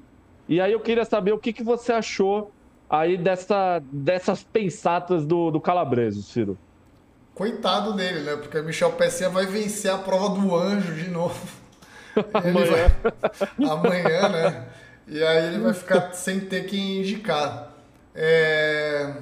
[0.49, 2.51] E aí eu queria saber o que, que você achou
[2.91, 6.57] aí dessa, dessas pensatas do, do Calabreso, Ciro.
[7.33, 8.35] Coitado dele, né?
[8.35, 11.39] Porque o Michel Pessinha vai vencer a prova do anjo de novo.
[12.33, 12.91] Amanhã.
[13.57, 13.69] Vai...
[13.69, 14.67] Amanhã, né?
[15.07, 17.73] E aí ele vai ficar sem ter que indicar.
[18.13, 19.13] É...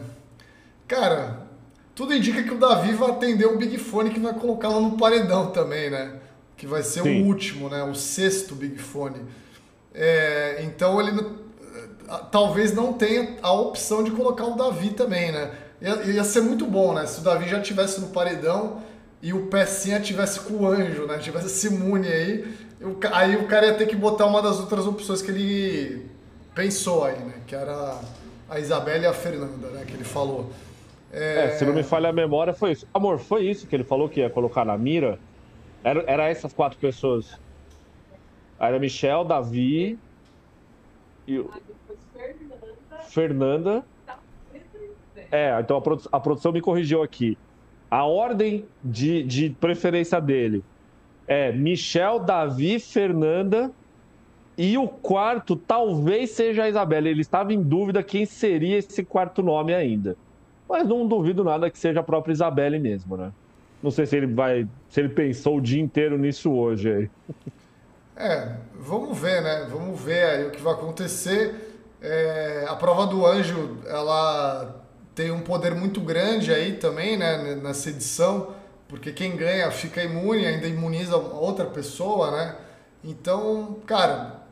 [0.87, 1.47] Cara,
[1.93, 5.51] tudo indica que o Davi vai atender o Big Fone que vai colocá-lo no paredão
[5.51, 6.15] também, né?
[6.57, 7.21] Que vai ser Sim.
[7.21, 7.83] o último, né?
[7.83, 9.21] O sexto Big Fone.
[9.93, 10.63] É...
[10.63, 11.11] Então ele
[12.31, 15.51] talvez não tenha a opção de colocar o Davi também, né?
[15.81, 17.05] Ia, ia ser muito bom, né?
[17.05, 18.81] Se o Davi já tivesse no paredão
[19.21, 21.17] e o Pecinha tivesse com o anjo, né?
[21.17, 24.87] Tivesse esse imune aí, eu, aí o cara ia ter que botar uma das outras
[24.87, 26.05] opções que ele
[26.55, 27.33] pensou aí, né?
[27.45, 27.99] Que era
[28.49, 29.83] a Isabela e a Fernanda, né?
[29.85, 30.49] Que ele falou.
[31.11, 31.45] É...
[31.45, 32.87] é, se não me falha a memória, foi isso.
[32.93, 35.19] Amor, foi isso que ele falou que ia colocar na mira?
[35.83, 37.39] Era, era essas quatro pessoas.
[38.59, 39.97] Era Michel, Davi
[41.27, 41.43] e.
[43.09, 43.83] Fernanda.
[45.31, 47.37] É, então a, produ a produção me corrigiu aqui.
[47.89, 50.63] A ordem de, de preferência dele
[51.27, 53.71] é Michel, Davi, Fernanda
[54.57, 57.07] e o quarto talvez seja a Isabela.
[57.07, 60.15] Ele estava em dúvida quem seria esse quarto nome ainda.
[60.67, 63.31] Mas não duvido nada que seja a própria Isabelle mesmo, né?
[63.81, 64.67] Não sei se ele vai.
[64.89, 67.09] se ele pensou o dia inteiro nisso hoje aí.
[68.15, 69.65] É, vamos ver, né?
[69.71, 71.68] Vamos ver aí o que vai acontecer.
[72.01, 74.83] É, a prova do anjo, ela
[75.13, 78.55] tem um poder muito grande aí também, né, nessa edição,
[78.87, 82.55] porque quem ganha fica imune, ainda imuniza outra pessoa, né?
[83.03, 84.43] Então, cara,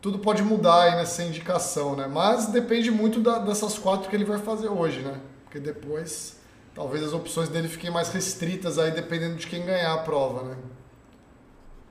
[0.00, 2.06] tudo pode mudar aí nessa indicação, né?
[2.06, 5.18] Mas depende muito da, dessas quatro que ele vai fazer hoje, né?
[5.44, 6.36] Porque depois
[6.74, 10.56] talvez as opções dele fiquem mais restritas aí dependendo de quem ganhar a prova, né?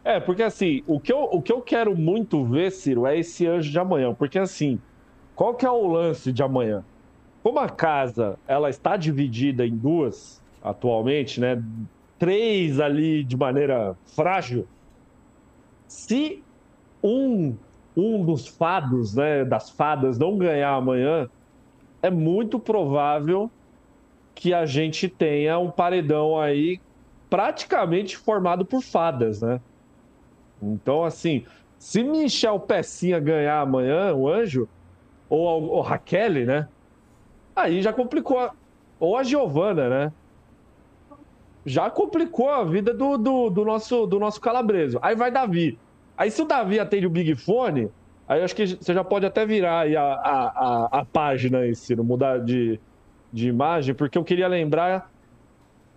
[0.04, 3.48] É, porque assim, o que eu, o que eu quero muito ver, Ciro, é esse
[3.48, 4.14] anjo de amanhã.
[4.14, 4.80] Porque assim,
[5.36, 6.84] qual que é o lance de amanhã?
[7.42, 11.62] Como a casa ela está dividida em duas atualmente, né?
[12.20, 14.68] Três ali de maneira frágil.
[15.88, 16.44] Se
[17.02, 17.56] um
[17.96, 21.30] um dos fados, né, das fadas não ganhar amanhã,
[22.02, 23.52] é muito provável
[24.34, 26.82] que a gente tenha um paredão aí
[27.30, 29.62] praticamente formado por fadas, né?
[30.72, 31.46] Então, assim,
[31.78, 34.68] se Michel Pecinha ganhar amanhã, o anjo,
[35.30, 36.68] ou, ou Raquel, né?
[37.56, 38.50] Aí já complicou.
[39.00, 40.14] Ou a Giovana, né?
[41.66, 45.00] Já complicou a vida do, do, do, nosso, do nosso calabreso.
[45.02, 45.78] Aí vai Davi.
[46.18, 47.90] Aí se o Davi atende o Big Fone,
[48.28, 51.76] aí acho que você já pode até virar aí a, a, a, a página aí,
[51.76, 52.80] Ciro, mudar de,
[53.32, 55.12] de imagem, porque eu queria lembrar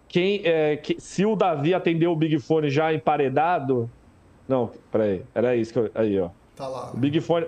[0.08, 3.90] quem é, que, se o Davi atendeu o Big Fone já emparedado.
[4.48, 5.90] Não, peraí, era isso que eu.
[5.94, 6.30] Aí, ó.
[6.54, 6.90] Tá lá.
[6.92, 7.46] O Big Fone.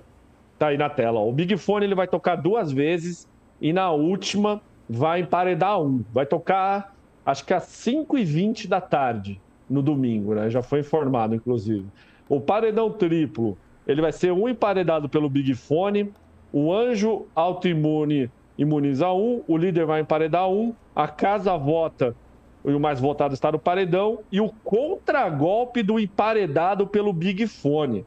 [0.58, 1.28] Tá aí na tela, ó.
[1.28, 3.28] O Big Fone ele vai tocar duas vezes
[3.61, 6.04] e na última, vai emparedar um.
[6.12, 10.50] Vai tocar, acho que às 5h20 da tarde, no domingo, né?
[10.50, 11.87] Já foi informado, inclusive.
[12.28, 13.56] O paredão triplo,
[13.87, 16.12] ele vai ser um emparedado pelo Big Fone,
[16.52, 22.16] o anjo autoimune imuniza um, o líder vai emparedar um, a casa vota
[22.64, 28.04] e o mais votado está no paredão, e o contragolpe do emparedado pelo Big Fone.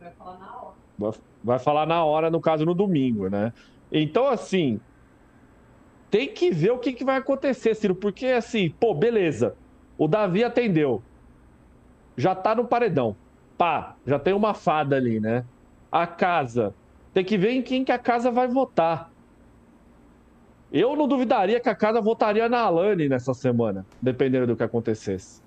[0.00, 1.14] Vai falar na hora.
[1.42, 3.52] Vai falar na hora, no caso, no domingo, né?
[3.90, 4.80] Então, assim,
[6.10, 9.56] tem que ver o que, que vai acontecer, Ciro, porque, assim, pô, beleza,
[9.98, 11.04] o Davi atendeu,
[12.16, 13.16] já tá no paredão,
[13.56, 15.48] pá, já tem uma fada ali, né?
[15.90, 16.76] A casa,
[17.12, 19.13] tem que ver em quem que a casa vai votar.
[20.76, 25.40] Eu não duvidaria que a casa votaria na Alane nessa semana, dependendo do que acontecesse.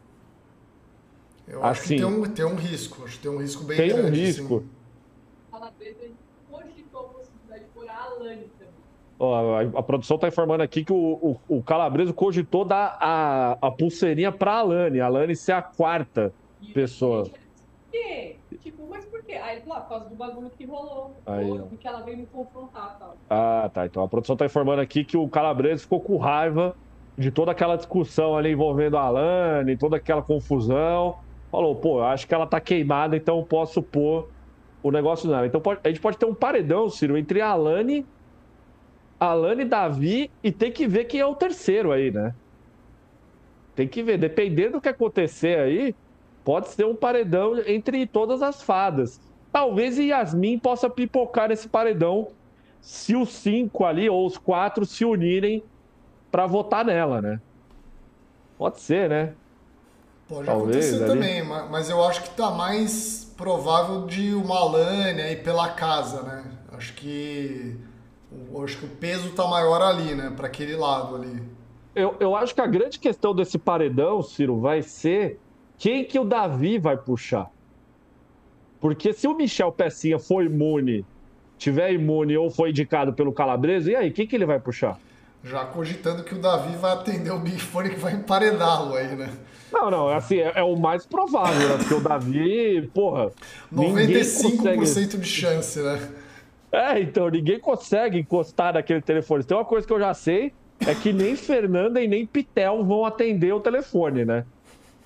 [1.45, 3.75] Eu acho assim, que tem um, tem um risco, acho que tem um risco bem
[3.75, 4.03] tem grande.
[4.03, 4.55] Tem um risco.
[4.55, 4.67] Assim.
[9.19, 10.95] Ó, a, a, produção está informando aqui que o,
[11.49, 15.61] o, o Calabreso cogitou dar a, a pulseirinha para a Alane, a Alane ser a
[15.61, 17.23] quarta e pessoa.
[17.25, 17.31] Por
[19.27, 19.33] quê?
[19.33, 19.33] Tipo, mas por quê?
[19.33, 23.17] Aí, lá, por causa do bagulho que rolou, Aí, que ela veio me confrontar tal.
[23.29, 23.85] Ah, tá.
[23.85, 26.75] Então a produção está informando aqui que o Calabreso ficou com raiva
[27.17, 31.17] de toda aquela discussão ali envolvendo a Alane, toda aquela confusão.
[31.51, 34.29] Falou, pô, acho que ela tá queimada, então posso pôr
[34.83, 35.47] o negócio nela.
[35.47, 38.05] Então pode, a gente pode ter um paredão, Ciro, entre a Alane
[39.19, 42.35] Alane, Davi e tem que ver quem é o terceiro aí, né?
[43.75, 45.95] Tem que ver, dependendo do que acontecer aí,
[46.47, 49.19] pode ser um paredão entre todas as fadas.
[49.51, 52.29] Talvez Yasmin possa pipocar nesse paredão
[52.79, 55.61] se os cinco ali ou os quatro se unirem
[56.31, 57.41] para votar nela, né?
[58.57, 59.33] Pode ser, né?
[60.25, 61.13] Pode Talvez, acontecer ali.
[61.13, 66.45] também, mas eu acho que tá mais provável de uma Alane aí pela casa, né?
[66.71, 67.77] Acho que
[68.63, 70.31] acho que o peso tá maior ali, né?
[70.33, 71.43] Para aquele lado ali.
[71.93, 75.41] Eu, eu acho que a grande questão desse paredão, Ciro, vai ser
[75.77, 77.49] quem que o Davi vai puxar.
[78.79, 81.05] Porque se o Michel Pecinha for imune,
[81.57, 84.99] tiver imune ou foi indicado pelo Calabresa, e aí, quem que ele vai puxar?
[85.43, 89.31] Já cogitando que o Davi vai atender o Big Fone que vai emparedá-lo aí, né?
[89.71, 91.77] Não, não, assim, é, é, o mais provável, né?
[91.77, 93.31] Porque o Davi, porra.
[93.73, 95.17] 95% consegue...
[95.17, 96.09] de chance, né?
[96.71, 99.43] É, então, ninguém consegue encostar naquele telefone.
[99.43, 100.53] Tem uma coisa que eu já sei,
[100.85, 104.45] é que nem Fernanda e nem Pitel vão atender o telefone, né?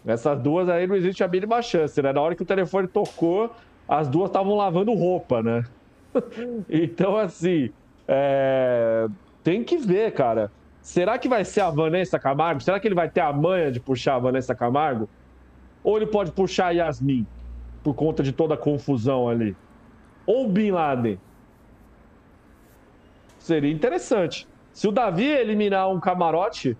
[0.06, 2.12] Essas duas aí não existe a mínima chance, né?
[2.12, 3.52] Na hora que o telefone tocou,
[3.88, 5.64] as duas estavam lavando roupa, né?
[6.70, 7.72] então, assim,
[8.08, 9.08] é...
[9.44, 10.52] tem que ver, cara.
[10.82, 12.62] Será que vai ser a Vanessa Camargo?
[12.62, 15.08] Será que ele vai ter a manha de puxar a Vanessa Camargo?
[15.84, 17.28] Ou ele pode puxar a Yasmin,
[17.84, 19.56] por conta de toda a confusão ali?
[20.26, 21.20] Ou Bin Laden?
[23.38, 24.48] Seria interessante.
[24.72, 26.78] Se o Davi eliminar um camarote,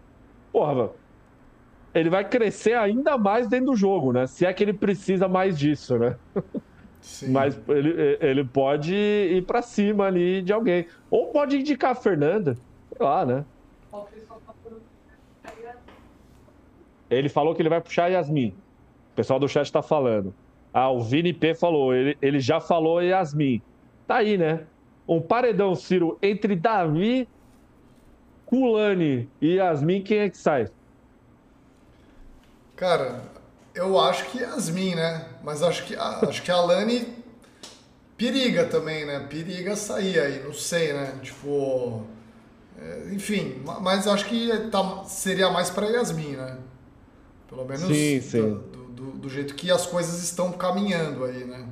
[0.52, 0.92] porra,
[1.94, 4.28] ele vai crescer ainda mais dentro do jogo, né?
[4.28, 6.16] Se é que ele precisa mais disso, né?
[7.02, 7.32] Sim.
[7.32, 10.86] Mas ele, ele pode ir para cima ali de alguém.
[11.10, 12.56] Ou pode indicar a Fernanda.
[12.96, 13.46] Sei lá, né?
[17.10, 18.50] Ele falou que ele vai puxar a Yasmin.
[19.12, 20.34] O pessoal do chat tá falando.
[20.74, 21.94] Ah, o Vini P falou.
[21.94, 23.62] Ele, ele já falou Yasmin.
[24.08, 24.66] Tá aí, né?
[25.08, 27.28] um paredão, Ciro, entre Davi,
[28.46, 30.68] Kulani e Yasmin, quem é que sai?
[32.82, 33.22] Cara,
[33.76, 35.28] eu acho que Yasmin, né?
[35.44, 37.10] Mas acho que, acho que a Lani
[38.18, 39.20] periga também, né?
[39.30, 41.14] Periga sair aí, não sei, né?
[41.22, 42.04] Tipo.
[42.80, 46.58] É, enfim, mas acho que tá, seria mais para Yasmin, né?
[47.48, 48.42] Pelo menos sim, sim.
[48.42, 51.68] Do, do, do, jeito que as coisas estão caminhando aí, né?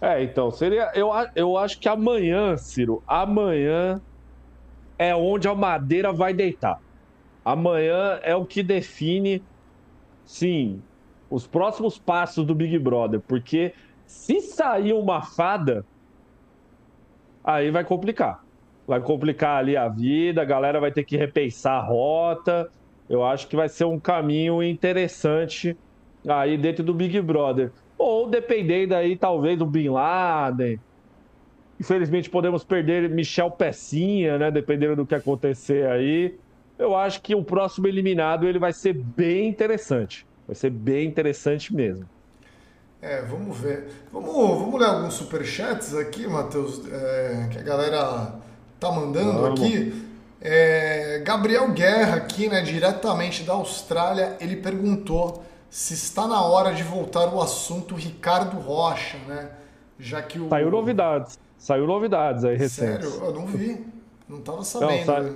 [0.00, 0.92] É, então, seria.
[0.94, 4.00] Eu, eu acho que amanhã, Ciro, amanhã
[4.96, 6.78] é onde a madeira vai deitar.
[7.44, 9.42] Amanhã é o que define,
[10.28, 10.82] sim,
[11.30, 13.18] os próximos passos do Big Brother.
[13.18, 13.72] Porque
[14.06, 15.84] se sair uma fada,
[17.42, 18.44] aí vai complicar.
[18.86, 22.70] Vai complicar ali a vida, a galera vai ter que repensar a rota.
[23.08, 25.74] Eu acho que vai ser um caminho interessante
[26.26, 27.72] aí dentro do Big Brother.
[27.96, 30.78] Ou dependendo aí, talvez, do Bin Laden.
[31.80, 34.50] Infelizmente podemos perder Michel Pecinha, né?
[34.50, 36.38] Dependendo do que acontecer aí.
[36.78, 40.26] Eu acho que o próximo eliminado ele vai ser bem interessante.
[40.46, 42.08] Vai ser bem interessante mesmo.
[43.02, 43.88] É, vamos ver.
[44.12, 48.34] Vamos, vamos ler alguns superchats aqui, Matheus, é, que a galera
[48.78, 49.60] tá mandando vamos.
[49.60, 50.08] aqui.
[50.40, 56.82] É, Gabriel Guerra aqui, né, diretamente da Austrália, ele perguntou se está na hora de
[56.82, 59.50] voltar o assunto Ricardo Rocha, né?
[59.98, 60.48] Já que o.
[60.48, 61.38] Saiu novidades.
[61.58, 63.08] Saiu novidades aí recentes.
[63.08, 63.24] Sério?
[63.26, 63.84] Eu não vi.
[64.28, 64.98] Não tava sabendo.
[64.98, 65.34] Não, sa...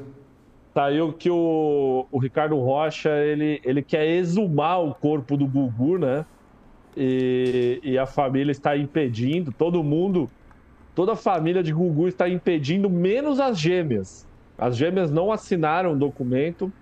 [0.74, 6.24] Saiu que o, o Ricardo Rocha ele, ele quer exumar o corpo do Gugu, né?
[6.96, 10.30] E, e a família está impedindo, todo mundo,
[10.94, 14.26] toda a família de Gugu está impedindo, menos as gêmeas.
[14.56, 16.72] As gêmeas não assinaram o documento.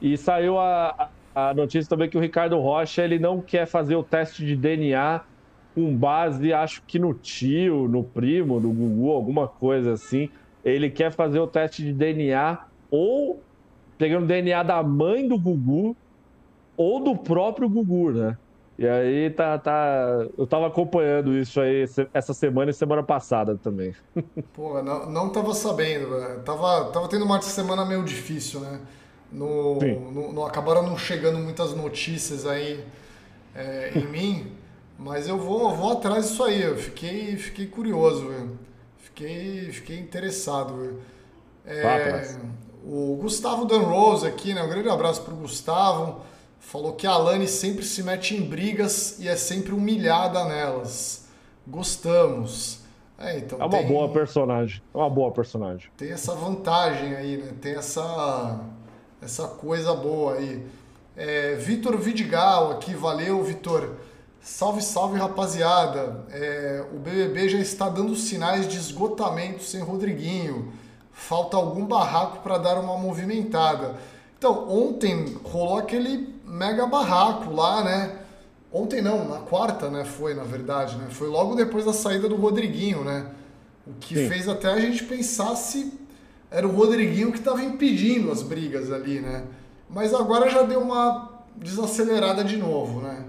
[0.00, 4.02] E saiu a, a notícia também que o Ricardo Rocha ele não quer fazer o
[4.02, 5.24] teste de DNA
[5.74, 10.30] com base, acho que no tio, no primo, no Gugu, alguma coisa assim.
[10.64, 12.58] Ele quer fazer o teste de DNA
[12.90, 13.42] ou
[13.98, 15.96] pegando o DNA da mãe do Gugu
[16.76, 18.36] ou do próprio Gugu, né?
[18.76, 20.26] E aí tá, tá.
[20.36, 23.94] Eu tava acompanhando isso aí essa semana e semana passada também.
[24.52, 26.40] Pô, não, não tava sabendo, velho.
[26.40, 28.80] Tava, tava tendo uma semana meio difícil, né?
[29.30, 32.84] No, no, no acabaram não chegando muitas notícias aí
[33.54, 34.52] é, em mim,
[34.98, 36.62] mas eu vou, vou atrás disso aí.
[36.62, 38.58] Eu fiquei, fiquei curioso, velho.
[39.14, 41.00] Fiquei, fiquei interessado.
[41.64, 42.36] É,
[42.84, 44.60] o Gustavo Dan Rose aqui, né?
[44.60, 46.20] Um grande abraço pro Gustavo.
[46.58, 51.28] Falou que a Alane sempre se mete em brigas e é sempre humilhada nelas.
[51.64, 52.80] Gostamos.
[53.16, 54.82] É, então é uma tem, boa personagem.
[54.92, 55.88] É uma boa personagem.
[55.96, 57.52] Tem essa vantagem aí, né?
[57.60, 58.60] Tem essa,
[59.22, 60.66] essa coisa boa aí.
[61.16, 63.94] É, Vitor Vidigal aqui, valeu, Vitor.
[64.44, 66.22] Salve, salve, rapaziada.
[66.30, 70.70] É, o BBB já está dando sinais de esgotamento sem Rodriguinho.
[71.10, 73.94] Falta algum barraco para dar uma movimentada.
[74.36, 78.18] Então, ontem rolou aquele mega barraco lá, né?
[78.70, 80.04] Ontem não, na quarta, né?
[80.04, 81.06] Foi, na verdade, né?
[81.08, 83.26] Foi logo depois da saída do Rodriguinho, né?
[83.86, 84.28] O que Sim.
[84.28, 85.90] fez até a gente pensar se
[86.50, 89.44] era o Rodriguinho que estava impedindo as brigas ali, né?
[89.88, 93.23] Mas agora já deu uma desacelerada de novo, né?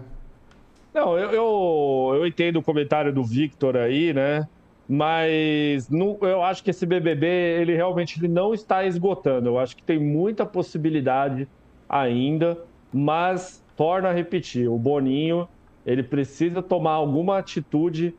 [0.95, 4.47] Não, eu, eu, eu entendo o comentário do Victor aí, né?
[4.87, 9.49] Mas eu acho que esse BBB, ele realmente ele não está esgotando.
[9.49, 11.49] Eu acho que tem muita possibilidade
[11.89, 12.57] ainda,
[12.93, 15.49] mas torna a repetir, o Boninho,
[15.85, 18.17] ele precisa tomar alguma atitude,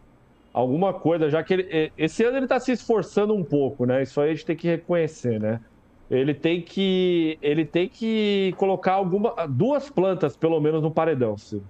[0.53, 4.03] alguma coisa, já que ele, esse ano ele está se esforçando um pouco, né?
[4.03, 5.63] Isso aí a gente tem que reconhecer, né?
[6.11, 11.65] Ele tem que, ele tem que colocar alguma, duas plantas, pelo menos, no paredão, Ciro.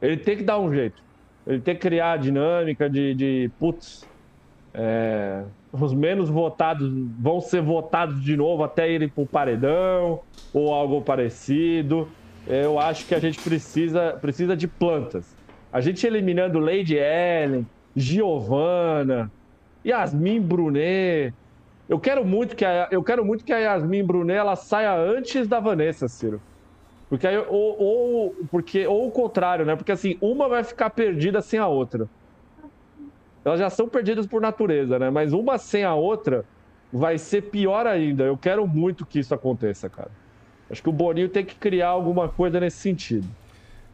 [0.00, 1.02] Ele tem que dar um jeito.
[1.46, 4.08] Ele tem que criar a dinâmica de, de putz,
[4.72, 10.20] é, os menos votados vão ser votados de novo até irem para o paredão
[10.52, 12.08] ou algo parecido.
[12.46, 15.36] Eu acho que a gente precisa, precisa de plantas.
[15.72, 19.30] A gente eliminando Lady Ellen, Giovana,
[19.86, 21.34] Yasmin Brunet.
[21.88, 25.48] Eu quero muito que a, eu quero muito que a Yasmin Brunet ela saia antes
[25.48, 26.42] da Vanessa, Ciro.
[27.10, 29.76] Porque aí, ou, ou, porque, ou o contrário, né?
[29.76, 32.08] Porque assim, uma vai ficar perdida sem a outra
[33.44, 35.10] elas já são perdidas por natureza, né?
[35.10, 36.44] Mas uma sem a outra
[36.92, 38.24] vai ser pior ainda.
[38.24, 40.10] Eu quero muito que isso aconteça, cara.
[40.70, 43.26] Acho que o Boninho tem que criar alguma coisa nesse sentido.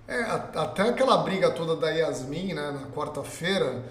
[0.09, 3.83] É, até aquela briga toda da Yasmin, né, na quarta-feira,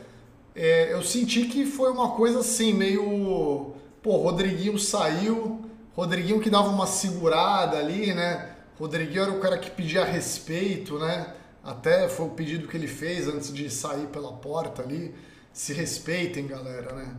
[0.55, 3.73] é, eu senti que foi uma coisa assim, meio.
[4.01, 5.61] Pô, Rodriguinho saiu,
[5.95, 8.54] Rodriguinho que dava uma segurada ali, né?
[8.80, 11.34] Rodriguinho era o cara que pedia respeito, né?
[11.63, 15.13] Até foi o pedido que ele fez antes de sair pela porta ali
[15.55, 17.15] se respeitem, galera, né?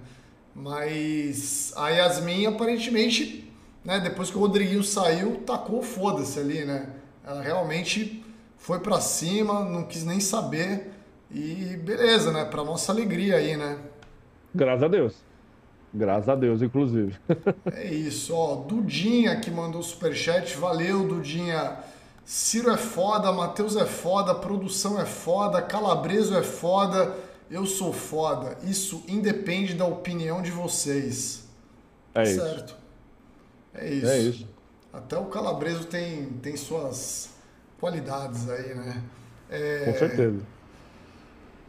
[0.54, 3.50] Mas a Yasmin, aparentemente,
[3.82, 6.86] né, depois que o Rodriguinho saiu, tacou foda-se ali, né?
[7.24, 8.22] Ela realmente
[8.58, 10.92] foi para cima, não quis nem saber.
[11.30, 12.44] E beleza, né?
[12.44, 13.78] Pra nossa alegria aí, né?
[14.54, 15.25] Graças a Deus.
[15.92, 17.16] Graças a Deus, inclusive.
[17.72, 18.56] é isso, ó.
[18.56, 20.56] Dudinha que mandou superchat.
[20.56, 21.78] Valeu, Dudinha.
[22.24, 27.14] Ciro é foda, Matheus é foda, produção é foda, Calabreso é foda
[27.50, 28.56] eu sou foda.
[28.64, 31.44] Isso independe da opinião de vocês.
[32.14, 32.76] É certo.
[33.74, 33.84] Isso.
[33.84, 34.06] É isso.
[34.06, 34.48] É isso.
[34.92, 37.30] Até o Calabreso tem, tem suas
[37.78, 39.02] qualidades aí, né?
[39.50, 39.84] É...
[39.84, 40.40] Com certeza.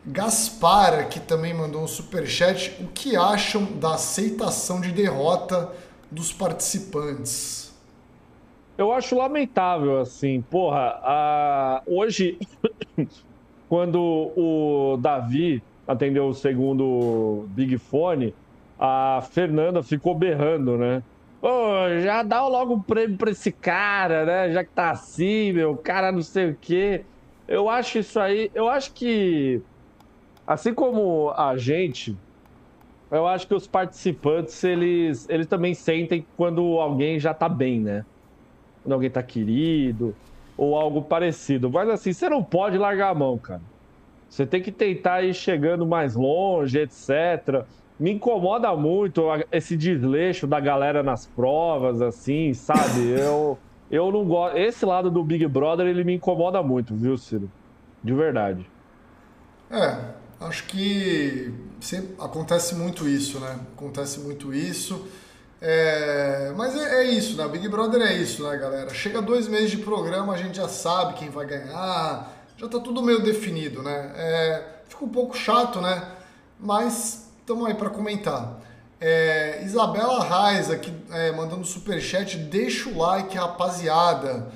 [0.07, 5.71] Gaspar, que também mandou um superchat, o que acham da aceitação de derrota
[6.09, 7.75] dos participantes?
[8.77, 11.81] Eu acho lamentável, assim, porra, a...
[11.85, 12.37] hoje
[13.67, 13.99] quando
[14.35, 18.33] o Davi atendeu o segundo Big Fone,
[18.79, 21.03] a Fernanda ficou berrando, né?
[21.41, 21.49] Pô,
[22.01, 24.51] já dá logo um prêmio pra esse cara, né?
[24.53, 27.03] Já que tá assim, meu, cara não sei o quê.
[27.47, 29.61] Eu acho isso aí, eu acho que,
[30.47, 32.17] assim como a gente,
[33.11, 38.05] eu acho que os participantes, eles, eles também sentem quando alguém já tá bem, né?
[38.81, 40.15] Quando alguém tá querido,
[40.57, 41.69] ou algo parecido.
[41.69, 43.61] Mas assim, você não pode largar a mão, cara.
[44.29, 47.65] Você tem que tentar ir chegando mais longe, etc.
[47.99, 53.09] me incomoda muito esse desleixo da galera nas provas, assim, sabe?
[53.09, 53.57] Eu,
[53.89, 54.57] eu não gosto.
[54.57, 57.49] Esse lado do Big Brother, ele me incomoda muito, viu, Ciro?
[58.03, 58.69] De verdade.
[59.71, 63.59] É, acho que sempre acontece muito isso, né?
[63.75, 65.07] Acontece muito isso.
[65.59, 67.47] É, mas é, é, isso, né?
[67.47, 68.93] Big Brother é isso, né, galera?
[68.93, 73.01] Chega dois meses de programa, a gente já sabe quem vai ganhar, já tá tudo
[73.01, 74.13] meio definido, né?
[74.15, 76.11] É, fica um pouco chato, né?
[76.59, 78.61] Mas estamos aí para comentar.
[78.99, 84.51] É, Isabela Raiz aqui é, mandando superchat, deixa o like, rapaziada.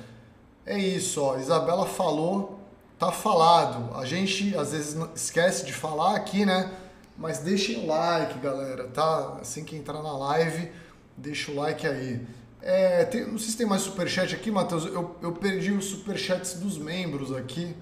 [0.64, 1.36] É isso, ó.
[1.36, 2.60] Isabela falou,
[3.06, 3.96] tá falado.
[3.96, 6.70] A gente às vezes esquece de falar aqui, né?
[7.18, 9.38] Mas deixem o like, galera, tá?
[9.40, 10.70] Assim que entrar na live
[11.16, 12.20] Deixa o like aí.
[12.62, 14.86] É, tem, não sei se tem mais superchat aqui, Matheus.
[14.86, 17.74] Eu, eu perdi os superchats dos membros aqui.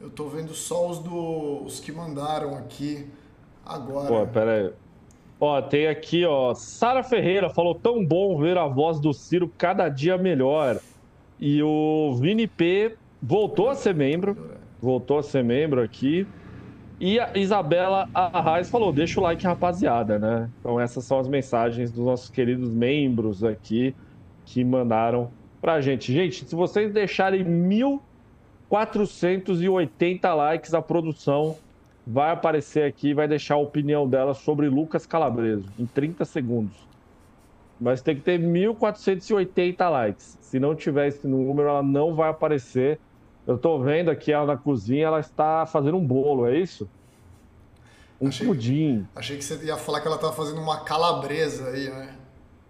[0.00, 3.06] Eu tô vendo só os, do, os que mandaram aqui
[3.66, 4.08] agora.
[4.08, 4.72] Pô, pera aí.
[5.40, 6.54] Ó, tem aqui, ó.
[6.54, 10.80] Sara Ferreira falou: tão bom ver a voz do Ciro cada dia melhor.
[11.38, 14.57] E o Vini P voltou a ser membro.
[14.80, 16.26] Voltou a ser membro aqui.
[17.00, 20.50] E a Isabela Arraes falou: deixa o like, rapaziada, né?
[20.60, 23.94] Então, essas são as mensagens dos nossos queridos membros aqui
[24.44, 26.12] que mandaram pra gente.
[26.12, 31.56] Gente, se vocês deixarem 1.480 likes, a produção
[32.10, 36.88] vai aparecer aqui vai deixar a opinião dela sobre Lucas Calabreso em 30 segundos.
[37.78, 40.38] Mas tem que ter 1.480 likes.
[40.40, 42.98] Se não tiver esse número, ela não vai aparecer
[43.48, 46.86] eu tô vendo aqui ela na cozinha, ela está fazendo um bolo, é isso?
[48.20, 49.06] Um achei, pudim.
[49.16, 52.14] Achei que você ia falar que ela estava fazendo uma calabresa aí, né?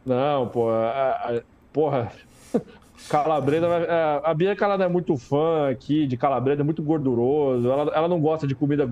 [0.07, 2.13] Não, pô, a, a, porra.
[3.09, 7.71] Calabresa, a, a Bianca ela não é muito fã aqui de calabresa, é muito gorduroso.
[7.71, 8.89] Ela, ela não gosta de comida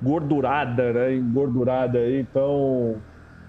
[0.00, 1.14] gordurada, né?
[1.14, 3.00] Engordurada, então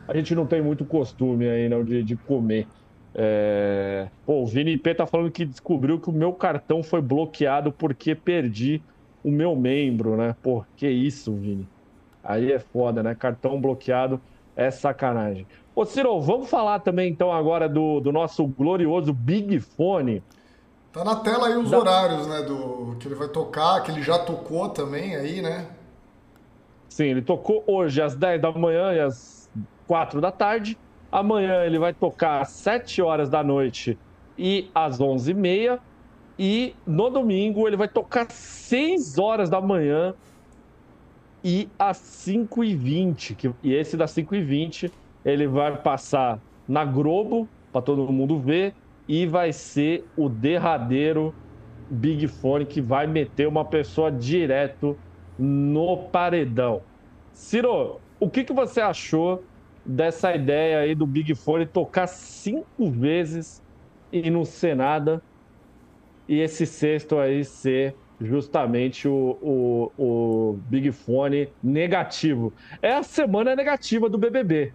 [0.08, 2.68] a gente não tem muito costume aí não, de, de comer.
[3.16, 4.08] É...
[4.26, 8.14] Pô, o Vini P tá falando que descobriu que o meu cartão foi bloqueado porque
[8.14, 8.82] perdi
[9.24, 10.36] o meu membro, né?
[10.44, 11.68] Pô, que isso, Vini.
[12.24, 13.16] Aí é foda, né?
[13.16, 14.20] Cartão bloqueado
[14.56, 15.48] é sacanagem.
[15.74, 20.22] Ô, Ciro, vamos falar também então agora do, do nosso glorioso Big Fone.
[20.92, 21.80] Tá na tela aí os da...
[21.80, 22.42] horários, né?
[22.42, 25.68] Do que ele vai tocar, que ele já tocou também aí, né?
[26.88, 29.50] Sim, ele tocou hoje às 10 da manhã e às
[29.88, 30.78] 4 da tarde.
[31.12, 33.98] Amanhã ele vai tocar às 7 horas da noite
[34.38, 35.80] e às 11h30.
[36.38, 40.14] E no domingo ele vai tocar às 6 horas da manhã
[41.44, 43.56] e às 5h20.
[43.64, 44.92] E esse das 5h20
[45.24, 48.76] ele vai passar na Globo para todo mundo ver
[49.08, 51.34] e vai ser o derradeiro
[51.90, 54.98] Big Fone que vai meter uma pessoa direto
[55.38, 56.82] no paredão.
[57.32, 59.44] Ciro, o que, que você achou
[59.86, 63.64] dessa ideia aí do Big Fone tocar cinco vezes
[64.12, 65.22] e não ser nada,
[66.28, 72.54] e esse sexto aí ser justamente o, o, o Big Fone negativo.
[72.82, 74.74] É a semana negativa do BBB.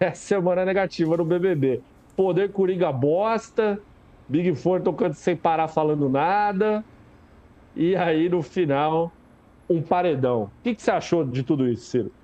[0.00, 1.82] É a semana negativa do BBB.
[2.16, 3.80] Poder Coringa bosta,
[4.28, 6.84] Big Fone tocando sem parar falando nada,
[7.74, 9.12] e aí no final,
[9.68, 10.44] um paredão.
[10.44, 12.15] O que, que você achou de tudo isso, Ciro?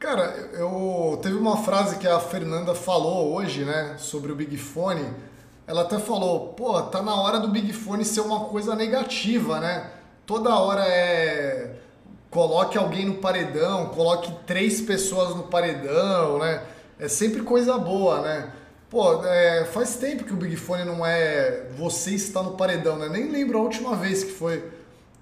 [0.00, 5.06] Cara, eu teve uma frase que a Fernanda falou hoje, né, sobre o Big Fone.
[5.66, 9.90] Ela até falou, pô, tá na hora do Big Fone ser uma coisa negativa, né?
[10.24, 11.76] Toda hora é
[12.30, 16.62] coloque alguém no paredão, coloque três pessoas no paredão, né?
[16.98, 18.52] É sempre coisa boa, né?
[18.88, 23.06] Pô, é, faz tempo que o Big Fone não é você está no paredão, né?
[23.10, 24.64] Nem lembro a última vez que foi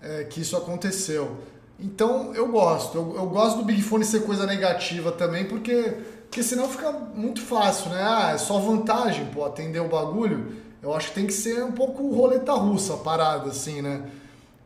[0.01, 1.37] é, que isso aconteceu.
[1.79, 2.97] Então eu gosto.
[2.97, 7.41] Eu, eu, gosto do Big Fone ser coisa negativa também, porque, porque senão fica muito
[7.41, 8.03] fácil, né?
[8.03, 10.57] Ah, é só vantagem, pô, atender o bagulho.
[10.83, 14.03] Eu acho que tem que ser um pouco roleta russa a parada, assim, né?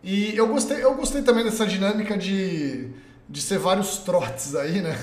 [0.02, 2.90] E eu gostei, eu gostei também dessa dinâmica de,
[3.28, 4.98] de ser vários trotes aí, né?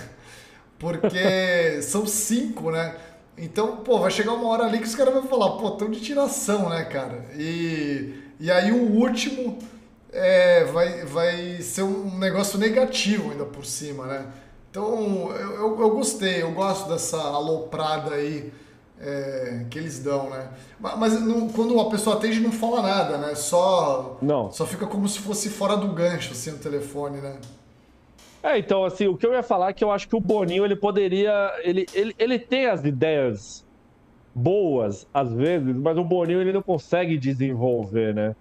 [0.78, 2.96] Porque são cinco, né?
[3.38, 6.02] Então, pô, vai chegar uma hora ali que os caras vão falar, pô, tão de
[6.02, 7.26] tiração, né, cara?
[7.38, 9.58] E, e aí o último
[10.12, 14.26] é, vai, vai ser um negócio negativo ainda por cima, né?
[14.70, 18.52] Então eu, eu, eu gostei, eu gosto dessa aloprada aí
[19.00, 20.50] é, que eles dão, né?
[20.80, 23.36] Mas não, quando a pessoa atende não fala nada, né?
[23.36, 24.52] Só, não.
[24.52, 27.38] só fica como se fosse fora do gancho, assim, no telefone, né?
[28.42, 30.64] É, então, assim, o que eu ia falar é que eu acho que o Boninho,
[30.64, 31.52] ele poderia...
[31.62, 33.66] Ele, ele, ele tem as ideias
[34.34, 38.36] boas, às vezes, mas o Boninho, ele não consegue desenvolver, né?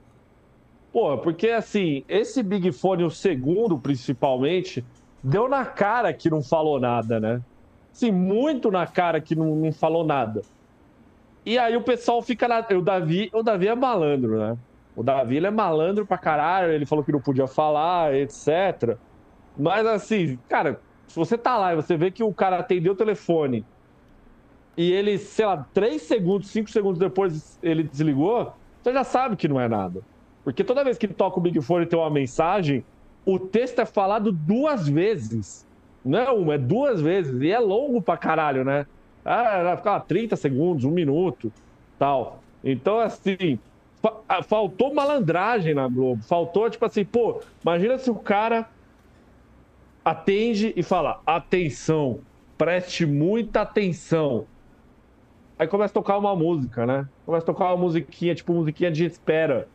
[0.92, 4.84] Pô, porque assim, esse Big Fone, o segundo principalmente,
[5.22, 7.42] deu na cara que não falou nada, né?
[7.92, 10.42] Sim, muito na cara que não, não falou nada.
[11.44, 12.60] E aí o pessoal fica na.
[12.76, 14.56] O Davi, o Davi é malandro, né?
[14.94, 18.96] O Davi ele é malandro pra caralho, ele falou que não podia falar, etc.
[19.56, 22.96] Mas assim, cara, se você tá lá e você vê que o cara atendeu o
[22.96, 23.64] telefone
[24.76, 29.48] e ele, sei lá, 3 segundos, 5 segundos depois ele desligou, você já sabe que
[29.48, 30.02] não é nada.
[30.44, 32.84] Porque toda vez que toca o Big Fone e tem uma mensagem,
[33.24, 35.66] o texto é falado duas vezes.
[36.04, 37.40] Não é uma, é duas vezes.
[37.42, 38.86] E é longo pra caralho, né?
[39.24, 41.52] Ah, ficar 30 segundos, um minuto,
[41.98, 42.42] tal.
[42.64, 43.58] Então, assim,
[44.00, 46.22] fa faltou malandragem na Globo.
[46.22, 48.68] Faltou, tipo assim, pô, imagina se o cara
[50.04, 52.20] atende e fala: atenção,
[52.56, 54.46] preste muita atenção.
[55.58, 57.08] Aí começa a tocar uma música, né?
[57.26, 59.68] Começa a tocar uma musiquinha, tipo musiquinha de espera.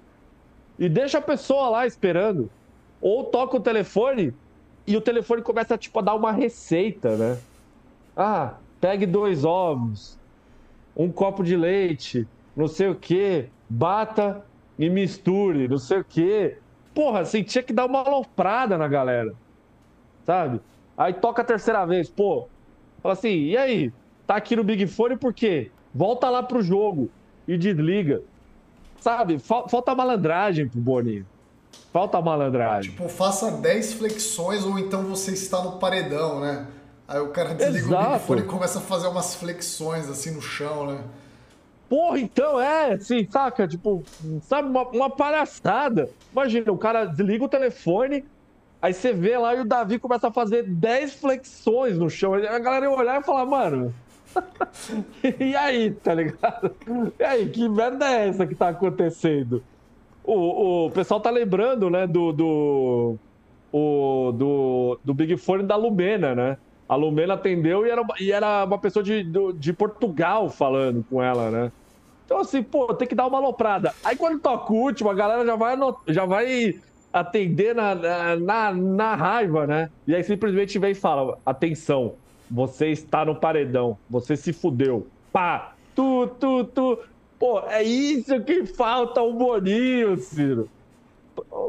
[0.78, 2.50] E deixa a pessoa lá esperando.
[3.02, 4.34] Ou toca o telefone
[4.88, 7.40] e o telefone começa tipo, a dar uma receita, né?
[8.16, 10.20] Ah, pegue dois ovos,
[10.96, 14.46] um copo de leite, não sei o que, bata
[14.78, 16.58] e misture, não sei o que.
[16.94, 19.34] Porra, assim, tinha que dar uma aloprada na galera,
[20.24, 20.62] sabe?
[20.96, 22.48] Aí toca a terceira vez, pô,
[23.02, 23.94] fala assim, e aí?
[24.28, 25.72] Tá aqui no Big Fone por quê?
[25.94, 27.12] Volta lá pro jogo
[27.48, 28.24] e desliga.
[29.04, 29.38] Sabe?
[29.38, 31.26] Falta malandragem pro Boninho.
[31.92, 32.92] Falta malandragem.
[32.92, 36.66] Tipo, faça 10 flexões ou então você está no paredão, né?
[37.06, 37.96] Aí o cara desliga Exato.
[37.96, 41.04] o microfone e começa a fazer umas flexões assim no chão, né?
[41.90, 43.68] Porra, então é, assim, saca?
[43.68, 44.02] Tipo,
[44.44, 46.10] sabe, uma, uma palhaçada.
[46.32, 48.24] Imagina, o cara desliga o telefone,
[48.82, 52.36] aí você vê lá e o Davi começa a fazer 10 flexões no chão.
[52.36, 53.94] A galera ia olhar e falar, mano.
[55.40, 56.76] e aí, tá ligado?
[57.20, 59.64] E aí, que merda é essa que tá acontecendo?
[60.24, 63.16] O, o pessoal tá lembrando, né, do, do,
[63.72, 66.58] o, do, do Big Fone da Lumena, né?
[66.88, 69.26] A Lumena atendeu e era, e era uma pessoa de,
[69.56, 71.72] de Portugal falando com ela, né?
[72.26, 73.94] Então, assim, pô, tem que dar uma aloprada.
[74.04, 75.78] Aí quando toca o último, a galera já vai,
[76.08, 76.80] já vai
[77.12, 77.96] atender na,
[78.38, 79.90] na, na raiva, né?
[80.08, 82.16] E aí simplesmente vem e fala: atenção,
[82.54, 85.08] você está no paredão, você se fudeu.
[85.32, 85.74] Pá!
[85.96, 87.00] Tu, tu, tu.
[87.40, 90.70] Pô, é isso que falta o Boninho, Ciro.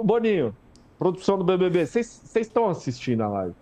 [0.05, 0.55] Boninho,
[0.99, 3.55] produção do BBB, vocês estão assistindo a live?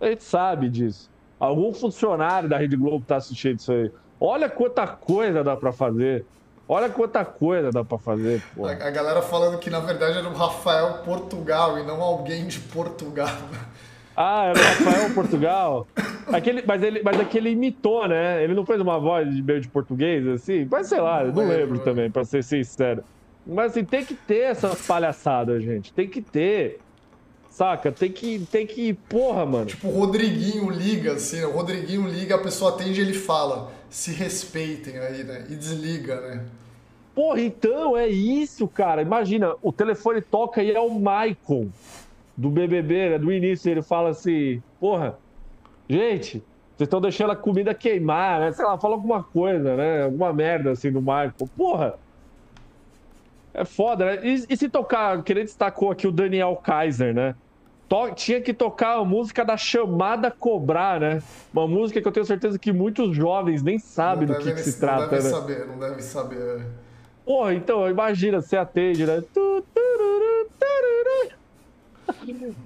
[0.00, 1.10] A gente sabe disso.
[1.38, 3.92] Algum funcionário da Rede Globo está assistindo isso aí.
[4.18, 6.24] Olha quanta coisa dá para fazer.
[6.66, 8.42] Olha quanta coisa dá para fazer.
[8.58, 13.28] A galera falando que na verdade era o Rafael Portugal e não alguém de Portugal.
[14.16, 15.86] Ah, era o Rafael Portugal?
[16.32, 18.42] Aquele, mas, ele, mas aquele imitou, né?
[18.42, 20.66] Ele não fez uma voz de meio de português, assim?
[20.70, 23.04] Mas sei lá, eu não lembro também, pra ser sincero.
[23.46, 25.92] Mas assim, tem que ter essas palhaçadas, gente.
[25.92, 26.80] Tem que ter.
[27.50, 27.92] Saca?
[27.92, 28.94] Tem que, tem que.
[28.94, 29.66] Porra, mano.
[29.66, 34.12] Tipo, o Rodriguinho liga, assim, o Rodriguinho liga, a pessoa atende e ele fala: se
[34.12, 35.44] respeitem aí, né?
[35.48, 36.44] E desliga, né?
[37.14, 39.00] Porra, então é isso, cara.
[39.00, 41.68] Imagina, o telefone toca e é o Michael
[42.36, 45.18] do BBB, né, do início, ele fala assim: porra,
[45.88, 46.42] gente,
[46.76, 48.52] vocês estão deixando a comida queimar, né?
[48.52, 50.04] Sei lá, fala alguma coisa, né?
[50.04, 51.32] Alguma merda assim no Michael.
[51.56, 51.94] Porra!
[53.54, 54.20] É foda, né?
[54.22, 57.34] E, e se tocar, que ele destacou aqui o Daniel Kaiser, né?
[57.88, 61.22] To tinha que tocar a música da chamada cobrar, né?
[61.54, 64.78] Uma música que eu tenho certeza que muitos jovens nem sabem do que, que, se
[64.78, 65.30] trata, não deve né?
[65.30, 66.66] saber, não deve saber.
[67.24, 69.22] Porra, então, imagina, você atende, né?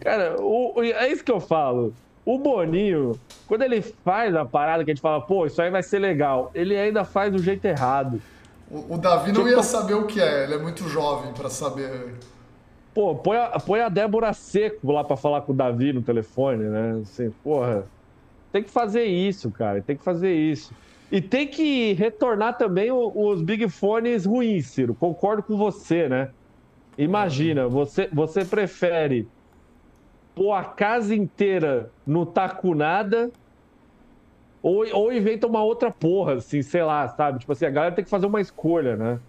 [0.00, 1.92] Cara, o, é isso que eu falo.
[2.24, 5.82] O Boninho, quando ele faz a parada que a gente fala, pô, isso aí vai
[5.82, 8.20] ser legal, ele ainda faz do jeito errado.
[8.70, 11.48] O, o Davi não tipo, ia saber o que é, ele é muito jovem para
[11.48, 12.14] saber.
[12.94, 16.64] Pô, põe a, põe a Débora Seco lá para falar com o Davi no telefone,
[16.64, 17.00] né?
[17.02, 17.84] Assim, porra.
[18.52, 20.74] Tem que fazer isso, cara, tem que fazer isso.
[21.10, 24.94] E tem que retornar também os Big Fones ruins, Ciro.
[24.94, 26.30] Concordo com você, né?
[26.96, 29.30] Imagina, você, você prefere
[30.34, 33.30] pôr a casa inteira no taco nada
[34.62, 37.38] ou, ou inventa uma outra porra, assim, sei lá, sabe?
[37.38, 39.20] Tipo assim, a galera tem que fazer uma escolha, né?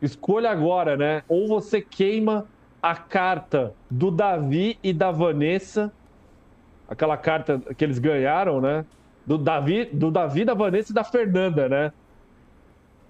[0.00, 1.22] Escolha agora, né?
[1.28, 2.48] Ou você queima
[2.82, 5.92] a carta do Davi e da Vanessa,
[6.88, 8.84] aquela carta que eles ganharam, né?
[9.24, 11.92] Do Davi, do Davi, da Vanessa e da Fernanda, né?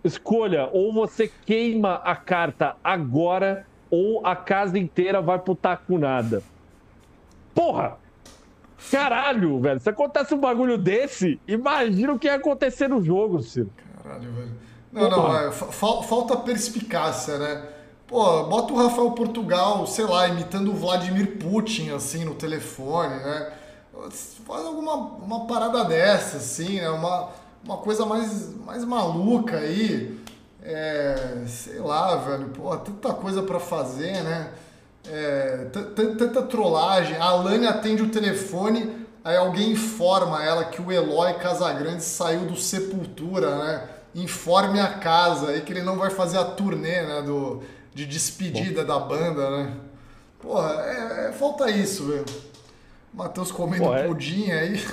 [0.05, 6.43] Escolha, ou você queima a carta agora, ou a casa inteira vai pro taco nada.
[7.55, 7.99] Porra!
[8.91, 9.81] Caralho, velho.
[9.81, 13.71] Se acontece um bagulho desse, imagina o que ia acontecer no jogo, Ciro.
[14.03, 14.53] Caralho, velho.
[14.93, 15.43] Não, Porra.
[15.43, 17.69] não, é, falta perspicácia, né?
[18.07, 23.53] Pô, bota o Rafael Portugal, sei lá, imitando o Vladimir Putin, assim, no telefone, né?
[24.47, 26.89] faz alguma uma parada dessa, assim, né?
[26.91, 27.29] Uma,
[27.65, 30.20] uma coisa mais, mais maluca aí.
[30.63, 34.53] É, sei lá, velho, pô, tanta coisa para fazer, né?
[35.09, 37.17] É, tanta trollagem.
[37.17, 42.57] A Alane atende o telefone, aí alguém informa ela que o Eloy Casagrande saiu do
[42.57, 43.89] Sepultura, né?
[44.15, 47.23] Informe a casa aí que ele não vai fazer a turnê, né?
[47.23, 47.63] Do,
[47.95, 48.87] de despedida Bom.
[48.87, 49.77] da banda, né?
[50.41, 52.25] Porra, é, é, falta isso, velho.
[53.13, 54.07] Matheus comendo Pô, é...
[54.07, 54.85] pudim aí.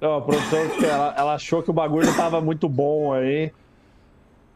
[0.00, 3.52] Não, a produção, ela, ela, achou que o bagulho tava muito bom aí.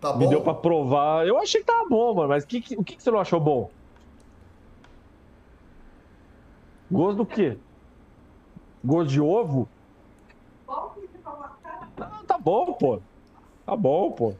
[0.00, 0.18] Tá bom?
[0.18, 1.26] Me deu pra provar.
[1.26, 3.40] Eu achei que tava bom, mano, mas que, que, o que, que você não achou
[3.40, 3.70] bom?
[6.90, 7.58] Gosto do quê?
[8.84, 9.68] Gosto de ovo?
[11.98, 13.00] Não, tá bom, pô.
[13.66, 14.34] Tá bom, pô.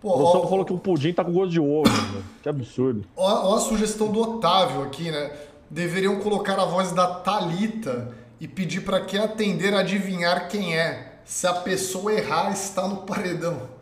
[0.00, 2.24] Pô, o ó, falou que o pudim tá com gosto de ovo, mano.
[2.42, 3.04] Que absurdo.
[3.16, 5.34] Ó, ó, a sugestão do Otávio aqui, né?
[5.70, 11.20] Deveriam colocar a voz da Talita e pedir para quem atender adivinhar quem é.
[11.24, 13.75] Se a pessoa errar, está no paredão.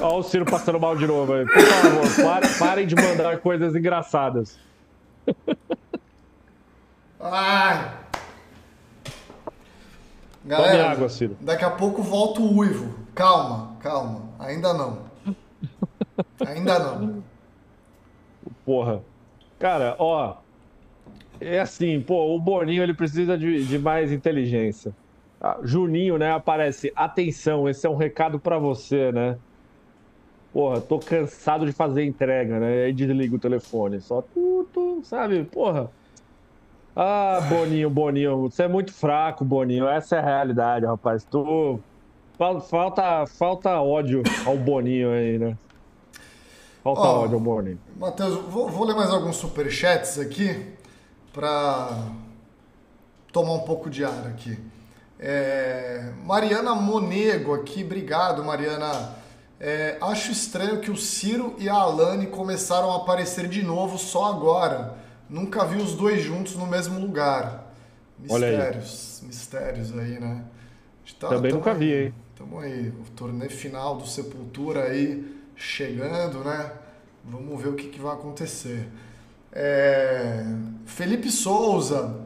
[0.00, 1.32] Olha o Ciro passando mal de novo.
[1.46, 4.58] Por favor, parem, parem de mandar coisas engraçadas.
[7.20, 7.92] Ai.
[10.44, 11.36] Galera, Tome água, Ciro.
[11.40, 12.94] Daqui a pouco volta o uivo.
[13.14, 14.22] Calma, calma.
[14.38, 14.98] Ainda não.
[16.46, 17.22] Ainda não.
[18.64, 19.02] Porra.
[19.58, 20.36] Cara, ó.
[21.38, 24.94] É assim, pô, o Boninho ele precisa de, de mais inteligência.
[25.40, 26.92] Ah, Juninho, né, aparece.
[26.94, 29.38] Atenção, esse é um recado para você, né?
[30.52, 32.84] Porra, tô cansado de fazer entrega, né?
[32.84, 34.00] Aí desliga o telefone.
[34.00, 35.44] Só tu, tu, sabe?
[35.44, 35.90] Porra.
[36.94, 39.88] Ah, Boninho, Boninho, você é muito fraco, Boninho.
[39.88, 41.24] Essa é a realidade, rapaz.
[41.24, 41.80] Tu.
[42.68, 45.56] Falta, falta ódio ao Boninho aí, né?
[46.82, 47.78] Falta oh, ódio ao Boninho.
[47.96, 50.74] Matheus, vou, vou ler mais alguns superchats aqui
[51.32, 52.08] para
[53.30, 54.58] tomar um pouco de ar aqui.
[55.22, 59.16] É, Mariana Monego aqui, obrigado, Mariana.
[59.60, 64.30] É, acho estranho que o Ciro e a Alane começaram a aparecer de novo só
[64.30, 64.96] agora.
[65.28, 67.70] Nunca vi os dois juntos no mesmo lugar.
[68.18, 69.28] Mistérios, aí.
[69.28, 70.44] mistérios aí, né?
[71.18, 72.14] Tá, Também nunca aí, vi, hein?
[72.36, 76.72] Tamo aí, o torneio final do Sepultura aí chegando, né?
[77.22, 78.88] Vamos ver o que, que vai acontecer.
[79.52, 80.42] É...
[80.86, 82.16] Felipe Souza,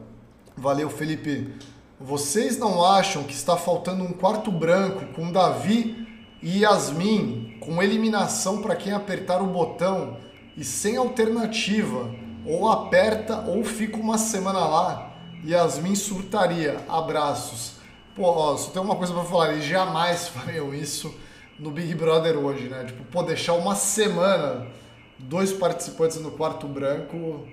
[0.55, 1.53] valeu Felipe.
[1.99, 6.05] Vocês não acham que está faltando um quarto branco com Davi
[6.41, 10.17] e Yasmin com eliminação para quem apertar o botão
[10.57, 12.13] e sem alternativa,
[12.45, 15.13] ou aperta ou fica uma semana lá,
[15.45, 16.83] Yasmin surtaria.
[16.89, 17.75] Abraços.
[18.13, 21.15] Pô, ó, só tem uma coisa para falar, eles jamais fariam isso
[21.57, 22.83] no Big Brother hoje, né?
[22.83, 24.67] Tipo, pô, deixar uma semana
[25.17, 27.47] dois participantes no quarto branco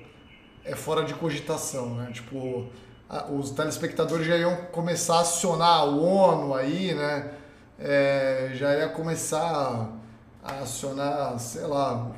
[0.64, 2.10] é fora de cogitação, né?
[2.12, 2.66] Tipo,
[3.30, 7.30] os telespectadores já iam começar a acionar o ONU aí, né?
[7.82, 9.90] é, já ia começar
[10.42, 12.12] a acionar, sei lá,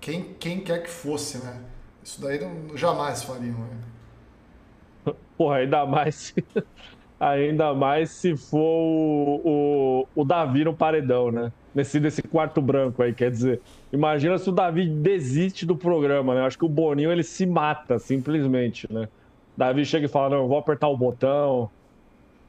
[0.00, 1.60] quem, quem quer que fosse, né?
[2.04, 3.56] Isso daí não, jamais fariam.
[3.58, 5.14] Né?
[5.36, 6.34] Porra, ainda mais.
[7.18, 11.50] ainda mais se for o, o, o, Davi no paredão, né?
[11.74, 13.60] Nesse, nesse quarto branco aí, quer dizer.
[13.92, 16.42] Imagina se o Davi desiste do programa, né?
[16.42, 19.08] Acho que o Boninho ele se mata, simplesmente, né?
[19.56, 21.70] Davi chega e fala: Não, eu vou apertar o botão,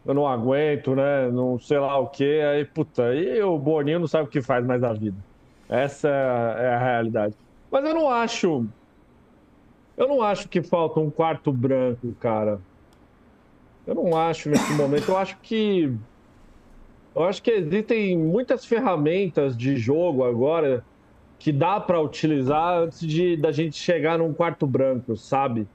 [0.05, 1.29] eu não aguento, né?
[1.29, 2.41] Não sei lá o que.
[2.41, 5.17] Aí, puta, aí o Boninho não sabe o que faz mais da vida.
[5.69, 7.35] Essa é a realidade.
[7.69, 8.65] Mas eu não acho.
[9.97, 12.61] Eu não acho que falta um quarto branco, cara.
[13.85, 15.09] Eu não acho nesse momento.
[15.09, 15.93] Eu acho que.
[17.15, 20.85] Eu acho que existem muitas ferramentas de jogo agora
[21.39, 25.67] que dá para utilizar antes de da gente chegar num quarto branco, sabe?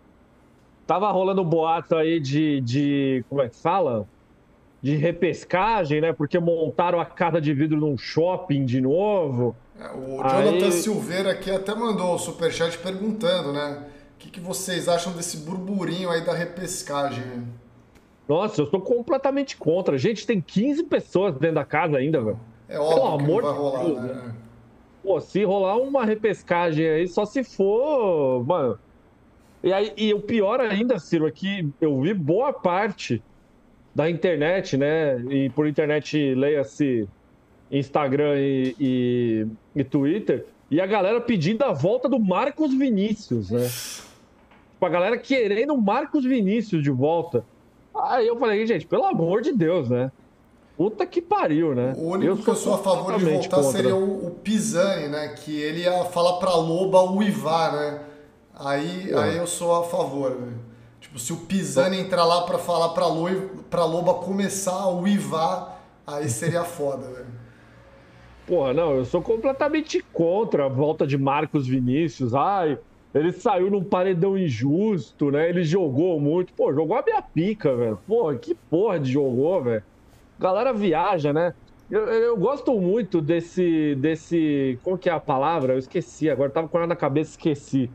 [0.86, 4.06] Tava rolando um boato aí de, de como é que fala?
[4.82, 6.12] de repescagem, né?
[6.12, 9.54] Porque montaram a casa de vidro num shopping de novo.
[9.78, 10.72] É, o Jonathan Aí...
[10.72, 13.84] Silveira aqui até mandou o superchat perguntando, né?
[14.16, 17.24] O que, que, vocês acham desse burburinho aí da repescagem?
[18.28, 19.96] Nossa, eu sou completamente contra.
[19.96, 22.40] Gente, tem 15 pessoas dentro da casa ainda, velho.
[22.68, 24.14] É óbvio Pelo vai rolar, Deus, né?
[24.14, 24.34] né?
[25.02, 28.78] Pô, se rolar uma repescagem aí, só se for, mano.
[29.62, 33.22] E, aí, e o pior ainda, Ciro, é que eu vi boa parte
[33.94, 35.18] da internet, né?
[35.30, 37.08] E por internet leia-se
[37.70, 43.68] Instagram e, e, e, Twitter, e a galera pedindo a volta do Marcos Vinícius, né?
[44.72, 47.44] Tipo, a galera querendo o Marcos Vinícius de volta.
[47.94, 50.10] Aí eu falei, gente, pelo amor de Deus, né?
[50.76, 51.92] Puta que pariu, né?
[51.96, 53.70] O único eu que eu sou a favor de voltar contra.
[53.70, 55.28] seria o, o Pisani, né?
[55.28, 58.00] Que ele ia falar pra Loba uivar, né?
[58.54, 60.72] Aí, aí eu sou a favor, velho.
[61.00, 63.28] Tipo, se o Pisani entrar lá para falar pra, Lo,
[63.68, 67.42] pra Loba começar a uivar, aí seria foda, velho.
[68.46, 72.34] Porra, não, eu sou completamente contra a volta de Marcos Vinícius.
[72.34, 72.78] Ai,
[73.14, 75.48] ele saiu num paredão injusto, né?
[75.48, 76.52] Ele jogou muito.
[76.54, 77.98] Pô, jogou a minha pica, velho.
[78.06, 79.82] Porra, que porra de jogou, velho.
[80.38, 81.54] Galera viaja, né?
[81.90, 84.78] Eu, eu, gosto muito desse, desse.
[84.82, 85.74] Como que é a palavra?
[85.74, 87.90] Eu esqueci, agora tava com ela na cabeça, esqueci.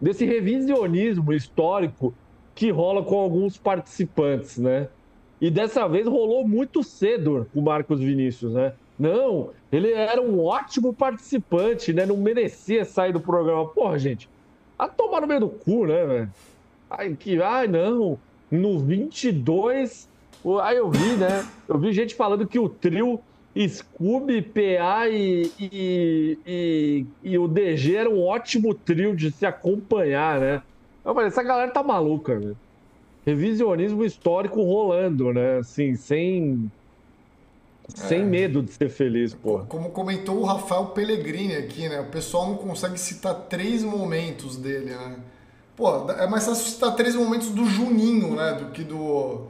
[0.00, 2.14] Desse revisionismo histórico
[2.54, 4.88] que rola com alguns participantes, né?
[5.40, 8.72] E dessa vez rolou muito cedo com o Marcos Vinícius, né?
[8.98, 12.04] Não, ele era um ótimo participante, né?
[12.04, 13.66] Não merecia sair do programa.
[13.66, 14.28] Porra, gente,
[14.78, 16.30] a tomar no meio do cu, né, velho?
[16.90, 18.18] Ai, que, ai, não.
[18.50, 20.08] No 22,
[20.62, 21.46] aí eu vi, né?
[21.68, 23.20] Eu vi gente falando que o trio
[23.56, 30.38] Scooby, PA e, e, e, e, o DG era um ótimo trio de se acompanhar,
[30.38, 30.62] né?
[31.04, 32.56] Eu falei, essa galera tá maluca, velho.
[33.26, 35.58] Revisionismo histórico rolando, né?
[35.58, 36.70] Assim, sem.
[37.88, 38.24] Sem é.
[38.24, 39.60] medo de ser feliz, pô.
[39.68, 42.00] Como comentou o Rafael Pellegrini aqui, né?
[42.00, 45.16] O pessoal não consegue citar três momentos dele, né?
[45.74, 48.52] Pô, é mais fácil citar três momentos do Juninho, né?
[48.52, 49.48] Do que do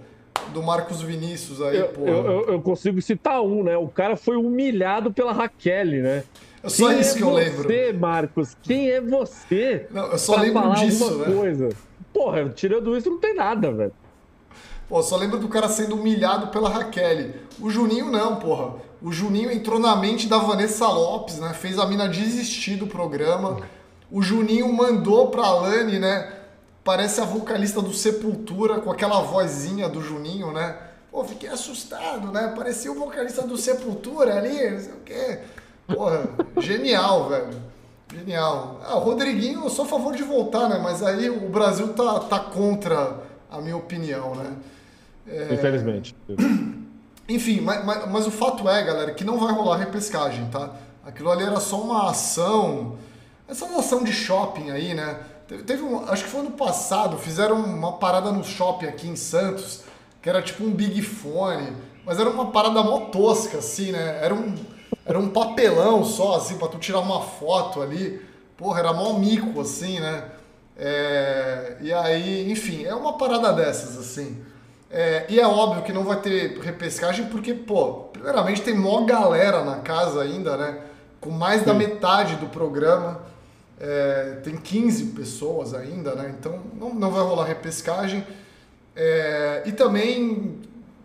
[0.53, 2.07] do Marcos Vinícius aí, pô.
[2.07, 3.77] Eu, eu, eu, consigo citar um, né?
[3.77, 6.25] O cara foi humilhado pela Raquel, né?
[6.63, 7.63] É só Quem isso é que eu lembro.
[7.63, 8.57] você, Marcos?
[8.63, 9.87] Quem é você?
[9.91, 11.35] Não, eu só lembro disso, né?
[11.35, 11.69] Coisa?
[12.13, 13.93] Porra, tirando isso, não tem nada, velho.
[14.89, 17.31] Pô, só lembro do cara sendo humilhado pela Raquel.
[17.61, 18.75] O Juninho não, porra.
[19.01, 21.55] O Juninho entrou na mente da Vanessa Lopes, né?
[21.55, 23.59] Fez a mina desistir do programa.
[24.11, 26.40] O Juninho mandou pra Lani, né?
[26.91, 30.77] Parece a vocalista do Sepultura com aquela vozinha do Juninho, né?
[31.09, 32.53] Pô, fiquei assustado, né?
[32.57, 35.39] Parecia o vocalista do Sepultura ali, não sei o quê.
[35.87, 36.29] Porra,
[36.59, 37.51] genial, velho.
[38.13, 38.81] Genial.
[38.85, 40.81] Ah, o Rodriguinho, eu sou a favor de voltar, né?
[40.83, 44.57] Mas aí o Brasil tá, tá contra a minha opinião, né?
[45.29, 45.55] É...
[45.55, 46.17] Infelizmente.
[47.29, 50.75] Enfim, mas, mas, mas, o fato é, galera, que não vai rolar repescagem, tá?
[51.07, 52.99] Aquilo ali era só uma ação.
[53.47, 55.21] Essa ação de shopping aí, né?
[55.59, 59.83] Teve um, acho que foi ano passado, fizeram uma parada no shopping aqui em Santos,
[60.23, 61.77] que era tipo um Big Fone,
[62.07, 64.21] mas era uma parada mó tosca, assim, né?
[64.23, 64.55] Era um,
[65.05, 68.23] era um papelão só, assim, pra tu tirar uma foto ali.
[68.57, 70.25] Porra, era mó mico, assim, né?
[70.77, 74.43] É, e aí, enfim, é uma parada dessas, assim.
[74.89, 79.65] É, e é óbvio que não vai ter repescagem, porque, pô, primeiramente tem mó galera
[79.65, 80.81] na casa ainda, né?
[81.21, 81.67] Com mais Sim.
[81.67, 83.21] da metade do programa.
[83.81, 86.35] É, tem 15 pessoas ainda, né?
[86.39, 88.27] Então não, não vai rolar repescagem.
[88.95, 90.61] É, e também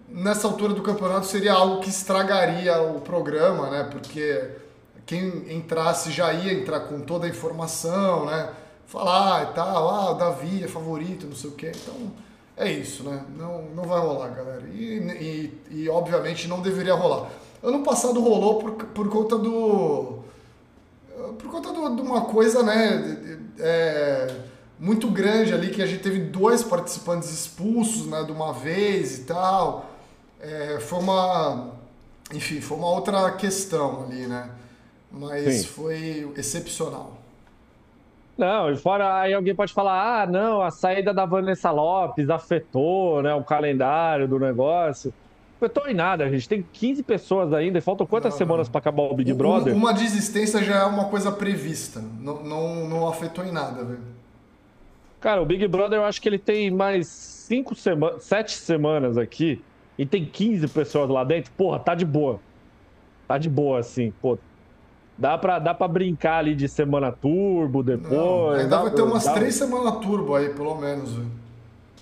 [0.10, 3.88] nessa altura do campeonato seria algo que estragaria o programa, né?
[3.90, 4.50] Porque
[5.06, 8.50] quem entrasse já ia entrar com toda a informação, né?
[8.88, 11.72] Falar e tal, ah, o Davi é favorito, não sei o quê.
[11.74, 12.12] Então
[12.58, 13.24] é isso, né?
[13.38, 14.64] Não, não vai rolar, galera.
[14.74, 17.30] E, e, e obviamente não deveria rolar.
[17.64, 20.20] Ano passado rolou por, por conta do
[21.38, 24.36] por conta de uma coisa, né, é,
[24.80, 29.24] muito grande ali, que a gente teve dois participantes expulsos, né, de uma vez e
[29.24, 29.86] tal.
[30.40, 31.72] É, foi uma,
[32.34, 34.50] enfim, foi uma outra questão ali, né,
[35.12, 35.68] mas Sim.
[35.68, 37.18] foi excepcional.
[38.38, 43.22] Não, e fora aí alguém pode falar, ah, não, a saída da Vanessa Lopes afetou,
[43.22, 45.14] né, o calendário do negócio
[45.58, 46.26] afetou em nada.
[46.26, 49.34] A gente tem 15 pessoas ainda e faltam quantas não, semanas para acabar o Big
[49.34, 49.74] Brother?
[49.74, 52.04] Uma, uma desistência já é uma coisa prevista.
[52.20, 54.16] Não, não, não afetou em nada, velho.
[55.20, 59.62] Cara, o Big Brother eu acho que ele tem mais cinco semanas, sete semanas aqui
[59.98, 61.52] e tem 15 pessoas lá dentro.
[61.58, 62.40] Porra, tá de boa.
[63.28, 64.38] Tá de boa, assim, pô.
[65.18, 68.12] Dá pra, dá pra brincar ali de semana turbo depois.
[68.12, 69.34] Não, ainda dá, vai ter umas dá...
[69.34, 71.32] três semanas turbo aí, pelo menos, velho.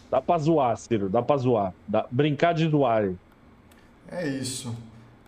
[0.10, 1.10] Dá pra zoar, Ciro.
[1.10, 1.74] Dá pra zoar.
[1.88, 2.06] Dá...
[2.10, 3.12] Brincar de zoar.
[4.16, 4.76] É isso.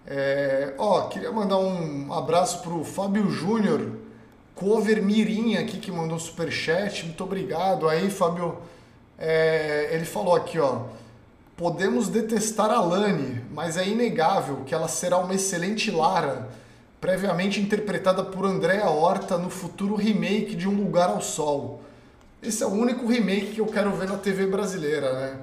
[0.05, 3.93] É, ó, queria mandar um abraço pro Fábio Júnior,
[4.53, 7.03] cover Mirim aqui que mandou super chat.
[7.03, 8.59] Muito obrigado aí, Fábio.
[9.17, 10.83] É, ele falou aqui, ó.
[11.57, 16.47] Podemos detestar a Lani, mas é inegável que ela será uma excelente Lara,
[17.01, 21.81] previamente interpretada por Andréa Horta no futuro remake de Um Lugar ao Sol.
[22.43, 25.39] Esse é o único remake que eu quero ver na TV brasileira, né?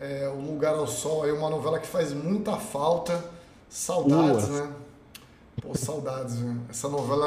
[0.00, 3.24] É, o Lugar ao Sol é uma novela que faz muita falta.
[3.68, 4.72] Saudades, né?
[5.60, 6.56] Pô, saudades, né?
[6.70, 7.26] Essa novela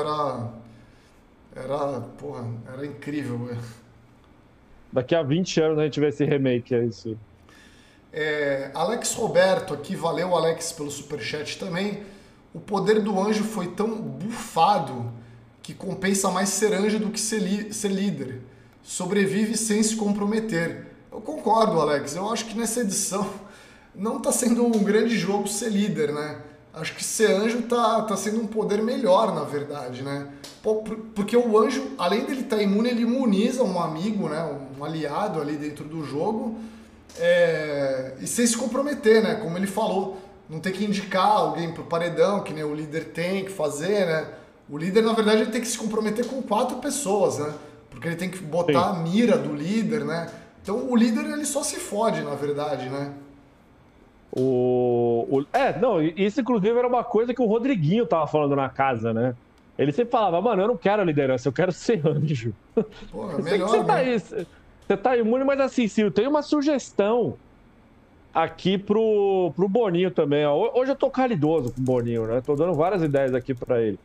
[1.54, 1.64] era.
[1.64, 2.02] Era.
[2.18, 3.60] Porra, era incrível, velho.
[4.92, 7.18] Daqui a 20 anos a gente vê esse remake, é isso.
[8.12, 12.04] É, Alex Roberto aqui, valeu Alex pelo superchat também.
[12.54, 15.12] O poder do anjo foi tão bufado
[15.64, 18.42] que compensa mais ser anjo do que ser, ser líder.
[18.84, 20.91] sobrevive sem se comprometer.
[21.12, 22.16] Eu concordo, Alex.
[22.16, 23.30] Eu acho que nessa edição
[23.94, 26.38] não está sendo um grande jogo ser líder, né?
[26.74, 30.30] Acho que ser anjo tá, tá sendo um poder melhor, na verdade, né?
[31.14, 34.58] Porque o anjo, além dele estar tá imune, ele imuniza um amigo, né?
[34.80, 36.58] Um aliado ali dentro do jogo.
[37.20, 38.14] É...
[38.22, 39.36] E sem se comprometer, né?
[39.36, 40.18] Como ele falou,
[40.50, 44.28] não tem que indicar alguém pro paredão, que nem o líder tem que fazer, né?
[44.70, 47.54] O líder, na verdade, ele tem que se comprometer com quatro pessoas, né?
[47.90, 48.90] Porque ele tem que botar Sim.
[48.90, 50.30] a mira do líder, né?
[50.62, 53.14] Então o líder ele só se fode, na verdade, né?
[54.32, 58.70] O, o, é, não, isso inclusive era uma coisa que o Rodriguinho tava falando na
[58.70, 59.36] casa, né?
[59.78, 62.54] Ele sempre falava, mano, eu não quero liderança, eu quero ser anjo.
[63.12, 67.36] Pô, é melhor, você, tá aí, você tá imune, mas assim, Ciro, tem uma sugestão
[68.34, 70.46] aqui pro, pro Boninho também.
[70.46, 70.72] Ó.
[70.80, 72.42] Hoje eu tô caridoso com o Boninho, né?
[72.42, 74.00] Tô dando várias ideias aqui para ele.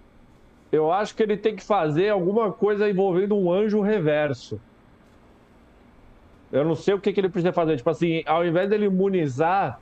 [0.72, 4.60] Eu acho que ele tem que fazer alguma coisa envolvendo um anjo reverso.
[6.50, 7.76] Eu não sei o que, que ele precisa fazer.
[7.76, 9.76] Tipo assim, ao invés dele imunizar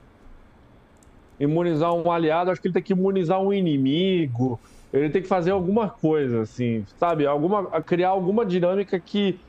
[1.39, 4.59] imunizar um aliado, acho que ele tem que imunizar um inimigo.
[4.91, 7.25] Ele tem que fazer alguma coisa, assim, sabe?
[7.25, 9.39] Alguma, criar alguma dinâmica que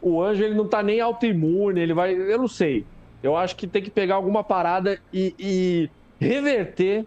[0.00, 2.14] o anjo ele não tá nem autoimune, ele vai.
[2.14, 2.86] Eu não sei.
[3.22, 5.90] Eu acho que tem que pegar alguma parada e, e
[6.20, 7.06] reverter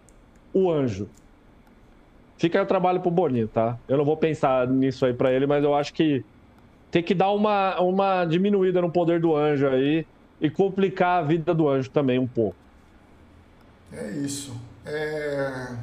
[0.52, 1.10] o anjo.
[2.40, 3.78] Fica o trabalho pro Boninho, tá?
[3.88, 6.24] Eu não vou pensar nisso aí para ele, mas eu acho que
[6.94, 10.06] tem que dar uma, uma diminuída no poder do anjo aí
[10.40, 12.54] e complicar a vida do anjo também um pouco.
[13.92, 14.56] É isso.
[14.86, 15.74] É...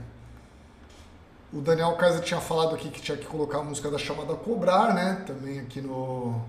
[1.51, 4.93] O Daniel Kaiser tinha falado aqui que tinha que colocar a música da chamada Cobrar,
[4.93, 5.21] né?
[5.27, 6.39] Também aqui no.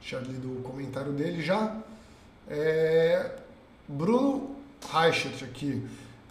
[0.00, 1.76] Tinha lido o comentário dele já.
[2.48, 3.30] É...
[3.86, 4.56] Bruno
[4.92, 5.86] Reichert aqui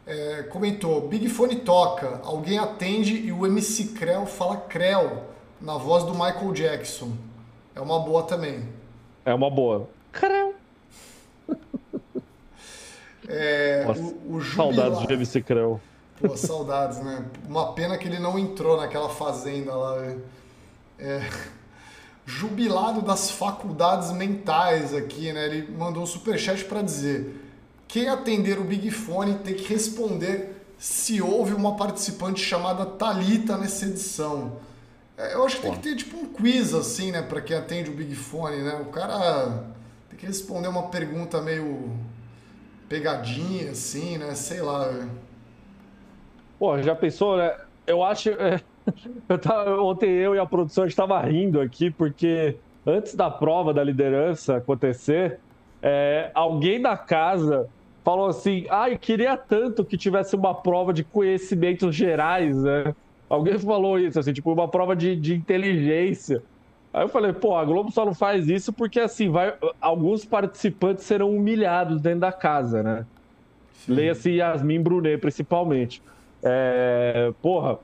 [0.05, 5.23] é, comentou: Big Fone toca, alguém atende e o MC Creu fala Creu
[5.61, 7.28] na voz do Michael Jackson.
[7.79, 8.61] É uma boa também.
[9.23, 9.89] É uma boa.
[10.11, 10.53] Creu.
[13.31, 15.79] É, Nossa, o, o saudades de MC Creu.
[16.19, 17.23] Pô, saudades, né?
[17.47, 20.03] Uma pena que ele não entrou naquela fazenda lá.
[20.97, 21.21] É,
[22.25, 25.45] jubilado das faculdades mentais aqui, né?
[25.45, 27.39] Ele mandou um superchat para dizer:
[27.87, 33.85] quem atender o Big Fone tem que responder se houve uma participante chamada Talita nessa
[33.85, 34.53] edição.
[35.19, 37.89] É, eu acho que tem que ter tipo um quiz assim, né, para quem atende
[37.89, 38.75] o Big Fone, né?
[38.81, 39.65] O cara
[40.09, 41.91] tem que responder uma pergunta meio
[42.87, 44.33] pegadinha, assim, né?
[44.33, 45.07] Sei lá.
[46.57, 47.53] Pô, já pensou, né?
[47.85, 48.29] Eu acho.
[48.29, 48.61] É...
[49.27, 49.79] Eu tava...
[49.81, 52.55] Ontem eu e a produção estava rindo aqui, porque
[52.87, 55.39] antes da prova da liderança acontecer,
[55.79, 56.31] é...
[56.33, 57.69] alguém da casa
[58.03, 62.95] falou assim: ai, ah, queria tanto que tivesse uma prova de conhecimentos gerais, né?
[63.29, 66.41] Alguém falou isso, assim, tipo, uma prova de, de inteligência.
[66.91, 71.03] Aí eu falei, pô, a Globo só não faz isso porque, assim, vai, alguns participantes
[71.03, 73.05] serão humilhados dentro da casa, né?
[73.87, 76.01] Leia-se Yasmin Brunet, principalmente.
[76.41, 77.77] É, porra,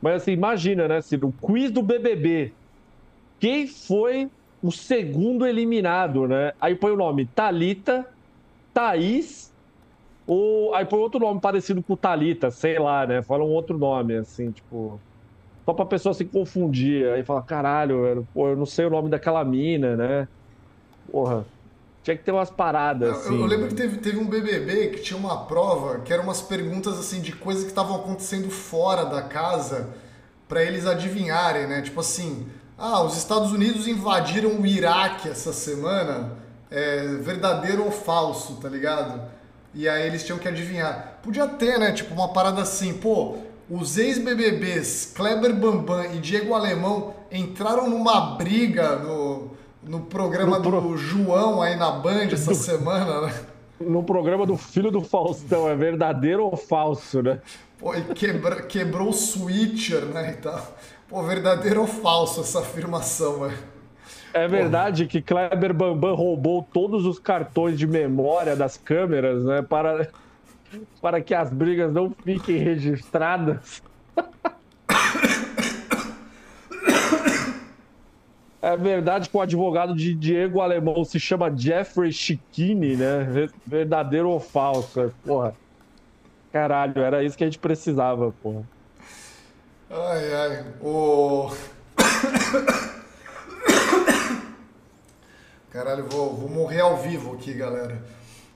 [0.00, 2.52] mas assim, imagina, né, Ciro, o quiz do BBB.
[3.40, 4.30] Quem foi
[4.62, 6.52] o segundo eliminado, né?
[6.60, 8.06] Aí põe o nome Talita,
[8.72, 9.52] Thaís,
[10.26, 13.22] ou aí põe outro nome parecido com Talita, sei lá, né?
[13.22, 15.00] Fala um outro nome, assim, tipo
[15.64, 17.08] só pra pessoa se confundir.
[17.08, 20.28] Aí fala, caralho, velho, pô, eu não sei o nome daquela mina, né?
[21.10, 21.44] Porra.
[22.02, 23.34] Tinha que ter umas paradas, assim.
[23.34, 26.42] Eu, eu lembro que teve, teve um BBB que tinha uma prova que eram umas
[26.42, 29.88] perguntas, assim, de coisas que estavam acontecendo fora da casa
[30.46, 31.80] para eles adivinharem, né?
[31.80, 32.46] Tipo assim,
[32.76, 36.32] ah, os Estados Unidos invadiram o Iraque essa semana,
[36.70, 39.22] é verdadeiro ou falso, tá ligado?
[39.74, 41.18] E aí eles tinham que adivinhar.
[41.22, 41.92] Podia ter, né?
[41.92, 48.96] Tipo, uma parada assim, pô, os ex-BBBs Kleber Bambam e Diego Alemão entraram numa briga
[48.96, 49.50] no,
[49.82, 50.80] no programa no pro...
[50.80, 52.56] do João aí na Band essa do...
[52.56, 53.34] semana, né?
[53.80, 57.40] No programa do filho do Faustão, é verdadeiro ou falso, né?
[57.76, 58.62] Pô, e quebra...
[58.62, 60.76] quebrou o switcher, né, e tal.
[61.08, 63.73] Pô, verdadeiro ou falso essa afirmação, velho?
[64.34, 70.08] É verdade que Kleber Bambam roubou todos os cartões de memória das câmeras, né, para
[71.00, 73.80] para que as brigas não fiquem registradas.
[78.60, 83.48] É verdade que o advogado de Diego Alemão se chama Jeffrey Chiquini, né?
[83.64, 85.14] Verdadeiro ou falso?
[85.24, 85.54] Porra.
[86.50, 88.62] Caralho, era isso que a gente precisava, porra.
[89.90, 90.64] Ai, ai.
[90.80, 91.50] O.
[95.74, 98.00] Caralho, vou, vou morrer ao vivo aqui, galera.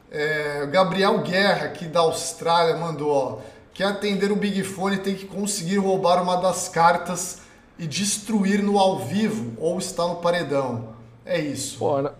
[0.08, 3.38] É, Gabriel Guerra, aqui da Austrália, mandou: ó,
[3.74, 7.42] quer atender o Big Fone tem que conseguir roubar uma das cartas
[7.76, 10.90] e destruir no ao vivo ou está no paredão.
[11.26, 11.80] É isso.
[11.80, 12.12] Pô, né?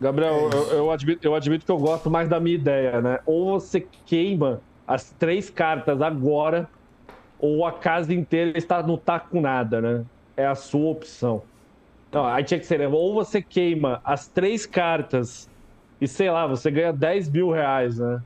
[0.00, 3.18] Gabriel, é eu, eu, admito, eu admito que eu gosto mais da minha ideia, né?
[3.26, 6.68] Ou você queima as três cartas agora,
[7.40, 10.04] ou a casa inteira está no tá com nada, né?
[10.36, 11.42] É a sua opção.
[12.08, 12.88] Então, aí tinha que ser, né?
[12.88, 15.50] ou você queima as três cartas
[16.00, 18.20] e sei lá, você ganha 10 mil reais, né?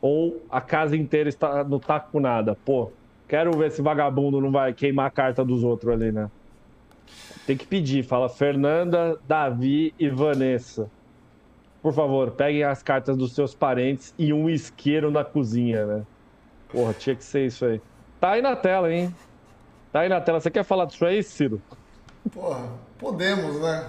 [0.00, 2.56] Ou a casa inteira está no tá com nada.
[2.64, 2.94] Pô,
[3.28, 6.28] quero ver se vagabundo não vai queimar a carta dos outros ali, né?
[7.44, 10.90] Tem que pedir, fala Fernanda, Davi e Vanessa.
[11.82, 16.04] Por favor, peguem as cartas dos seus parentes e um isqueiro na cozinha, né?
[16.70, 17.80] Porra, tinha que ser isso aí.
[18.20, 19.16] Tá aí na tela, hein?
[19.92, 20.40] Tá aí na tela.
[20.40, 21.62] Você quer falar disso aí, Ciro?
[22.32, 23.86] Porra, podemos, né?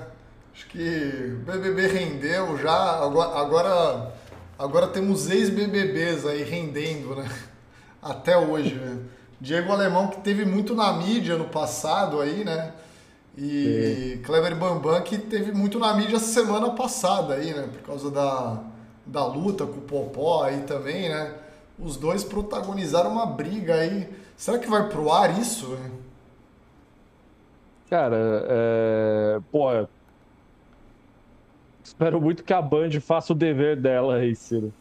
[0.53, 3.03] Acho que o BBB rendeu já.
[3.03, 4.13] Agora, agora,
[4.57, 7.29] agora temos ex-BBBs aí rendendo, né?
[8.01, 8.99] Até hoje, né?
[9.39, 12.73] Diego Alemão, que teve muito na mídia no passado aí, né?
[13.37, 14.21] E Sim.
[14.23, 17.69] Kleber Bambam, que teve muito na mídia semana passada aí, né?
[17.73, 18.63] Por causa da,
[19.05, 21.33] da luta com o Popó aí também, né?
[21.77, 24.09] Os dois protagonizaram uma briga aí.
[24.37, 25.67] Será que vai pro ar isso?
[25.67, 25.91] Né?
[27.89, 29.39] Cara, é...
[29.51, 29.67] pô,
[31.83, 34.73] espero muito que a Band faça o dever dela aí, Ciro.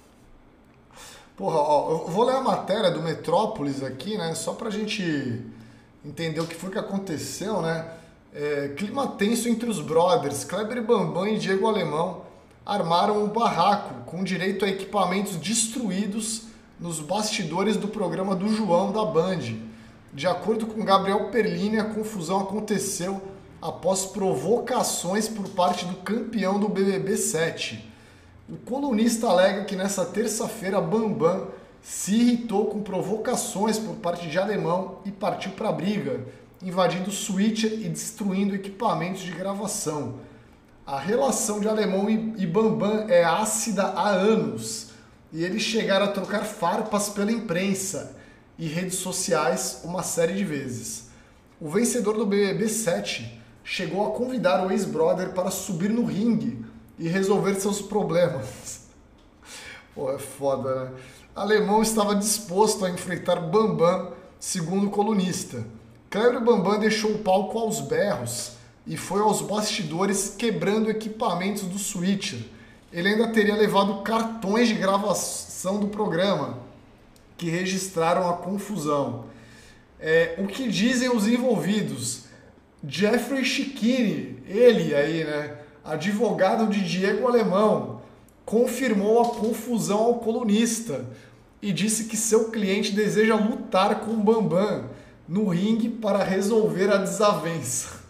[1.37, 4.35] Porra, ó, eu vou ler a matéria do Metrópolis aqui, né?
[4.35, 5.43] Só pra gente
[6.05, 7.89] entender o que foi que aconteceu, né?
[8.33, 10.45] É, clima tenso entre os brothers.
[10.45, 12.23] Kleber Bambam e Diego Alemão
[12.65, 16.45] armaram um barraco com direito a equipamentos destruídos
[16.81, 19.74] nos bastidores do programa do João da Band.
[20.15, 23.21] De acordo com Gabriel Perlini, a confusão aconteceu
[23.61, 27.93] após provocações por parte do campeão do BBB 7.
[28.49, 31.49] O colunista alega que nessa terça-feira Bambam
[31.83, 36.21] se irritou com provocações por parte de Alemão e partiu para a briga
[36.63, 40.21] invadindo switcher e destruindo equipamentos de gravação.
[40.87, 44.91] A relação de Alemão e Bambam é ácida há anos
[45.33, 48.23] e eles chegaram a trocar farpas pela imprensa
[48.59, 51.09] e redes sociais uma série de vezes.
[51.61, 56.65] O vencedor do BBB 7 chegou a convidar o ex-brother para subir no ringue
[56.99, 58.83] e resolver seus problemas.
[59.95, 60.91] Pô, é foda, né?
[61.35, 65.65] Alemão estava disposto a enfrentar Bambam, segundo o colunista.
[66.09, 68.53] Kleber Bambam deixou o palco aos berros
[68.87, 72.39] e foi aos bastidores quebrando equipamentos do Switcher.
[72.93, 76.64] Ele ainda teria levado cartões de gravação do programa
[77.37, 79.27] que registraram a confusão.
[80.01, 82.25] É, o que dizem os envolvidos?
[82.87, 88.03] Jeffrey Chiquini, ele aí, né, advogado de Diego Alemão,
[88.45, 91.07] confirmou a confusão ao colunista
[91.63, 94.91] e disse que seu cliente deseja lutar com Bambam
[95.27, 98.05] no ringue para resolver a desavença.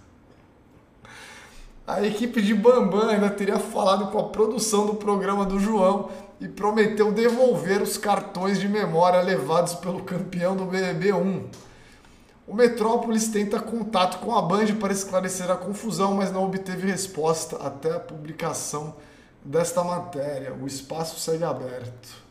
[1.86, 6.08] A equipe de Bambam ainda teria falado com a produção do programa do João
[6.44, 11.44] e prometeu devolver os cartões de memória levados pelo campeão do BBB 1.
[12.46, 17.56] O Metrópolis tenta contato com a Band para esclarecer a confusão, mas não obteve resposta
[17.56, 18.94] até a publicação
[19.42, 20.52] desta matéria.
[20.52, 22.22] O espaço segue aberto.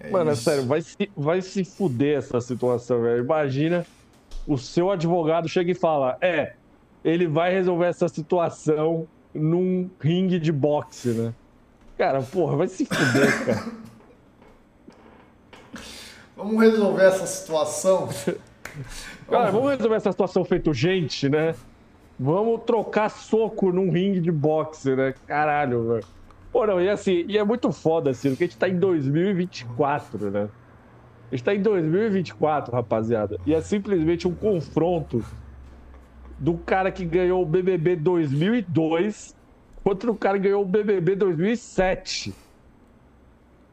[0.00, 0.48] É Mano, é isso.
[0.48, 3.22] é sério, vai se, vai se fuder essa situação, velho.
[3.22, 3.84] Imagina
[4.46, 6.54] o seu advogado chega e fala: é,
[7.04, 11.34] ele vai resolver essa situação num ringue de boxe, né?
[12.00, 13.64] Cara, porra, vai se fuder, cara.
[16.34, 18.08] Vamos resolver essa situação.
[19.28, 21.54] Cara, vamos resolver essa situação feito gente, né?
[22.18, 25.12] Vamos trocar soco num ringue de boxe, né?
[25.26, 26.04] Caralho, velho.
[26.50, 30.30] Pô, não, e assim, e é muito foda, assim, porque a gente tá em 2024,
[30.30, 30.48] né?
[31.30, 33.38] A gente tá em 2024, rapaziada.
[33.44, 35.22] E é simplesmente um confronto
[36.38, 39.38] do cara que ganhou o BBB 2002
[39.90, 42.32] contra o cara ganhou o BBB 2007.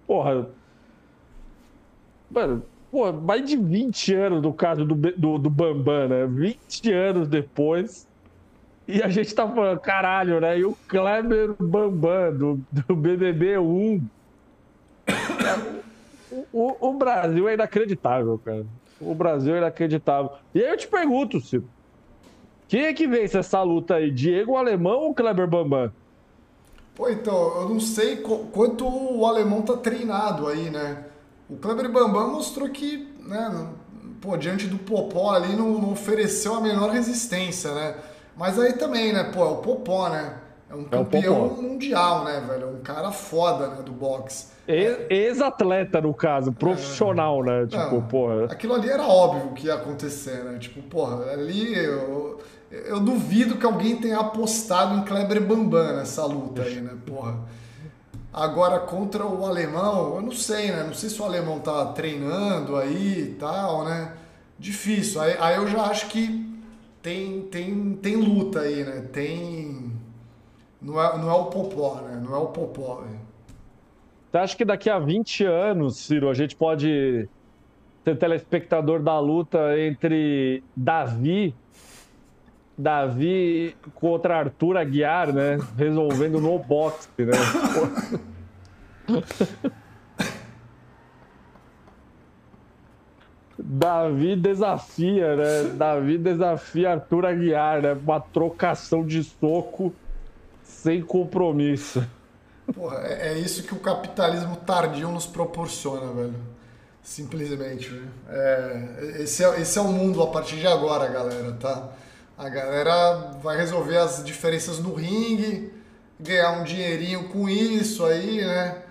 [0.07, 0.49] Porra.
[2.31, 6.25] Mano, porra, mais de 20 anos do caso do, do, do Bambam, né?
[6.25, 8.07] 20 anos depois.
[8.87, 10.57] E a gente tá falando, caralho, né?
[10.57, 14.01] E o Kleber Bambam, do, do BBB 1
[16.51, 18.65] o, o, Brasil é inacreditável, cara.
[18.99, 20.31] O Brasil é inacreditável.
[20.55, 21.69] E aí eu te pergunto, Ciro.
[22.67, 24.09] Quem é que vence essa luta aí?
[24.09, 25.91] Diego Alemão ou Kleber Bambam?
[26.97, 31.05] Pô, então, eu não sei quanto o alemão tá treinado aí, né?
[31.47, 33.67] O Kleber Bambam mostrou que, né,
[34.19, 37.95] pô, diante do Popó ali não, não, ofereceu a menor resistência, né?
[38.35, 40.39] Mas aí também, né, pô, é o Popó, né?
[40.69, 42.63] é um campeão é mundial, né, velho?
[42.63, 44.47] É um cara foda, né, do boxe.
[44.67, 47.61] Ex-atleta, no caso, profissional, é...
[47.61, 47.67] né?
[47.67, 48.45] Tipo, Não, porra.
[48.45, 50.57] Aquilo ali era óbvio que ia acontecer, né?
[50.59, 52.39] Tipo, porra, ali eu,
[52.71, 56.97] eu duvido que alguém tenha apostado em Kleber Bambam nessa luta aí, né?
[57.05, 57.39] Porra.
[58.33, 60.83] Agora, contra o alemão, eu não sei, né?
[60.83, 64.13] Não sei se o alemão tá treinando aí e tal, né?
[64.59, 65.21] Difícil.
[65.21, 66.45] Aí, aí eu já acho que
[67.01, 69.01] tem, tem, tem luta aí, né?
[69.11, 69.97] Tem
[70.81, 72.21] não é, não é o Popó, né?
[72.23, 73.03] Não é o Popó.
[74.29, 77.27] Você acha que daqui a 20 anos, Ciro, a gente pode
[78.03, 81.55] ser telespectador da luta entre Davi
[82.77, 85.57] Davi contra Arthur Aguiar, né?
[85.75, 87.33] Resolvendo no boxe, né?
[93.57, 95.63] Davi desafia, né?
[95.75, 97.93] Davi desafia Arthur Aguiar, né?
[97.93, 99.93] Uma trocação de soco
[100.63, 102.05] sem compromisso.
[102.73, 106.35] Porra, é, é, isso que o capitalismo tardio nos proporciona, velho.
[107.01, 108.07] Simplesmente, né?
[108.29, 111.89] É, esse, é, esse é o mundo a partir de agora, galera, tá?
[112.37, 115.73] A galera vai resolver as diferenças no ringue,
[116.19, 118.83] ganhar um dinheirinho com isso aí, né?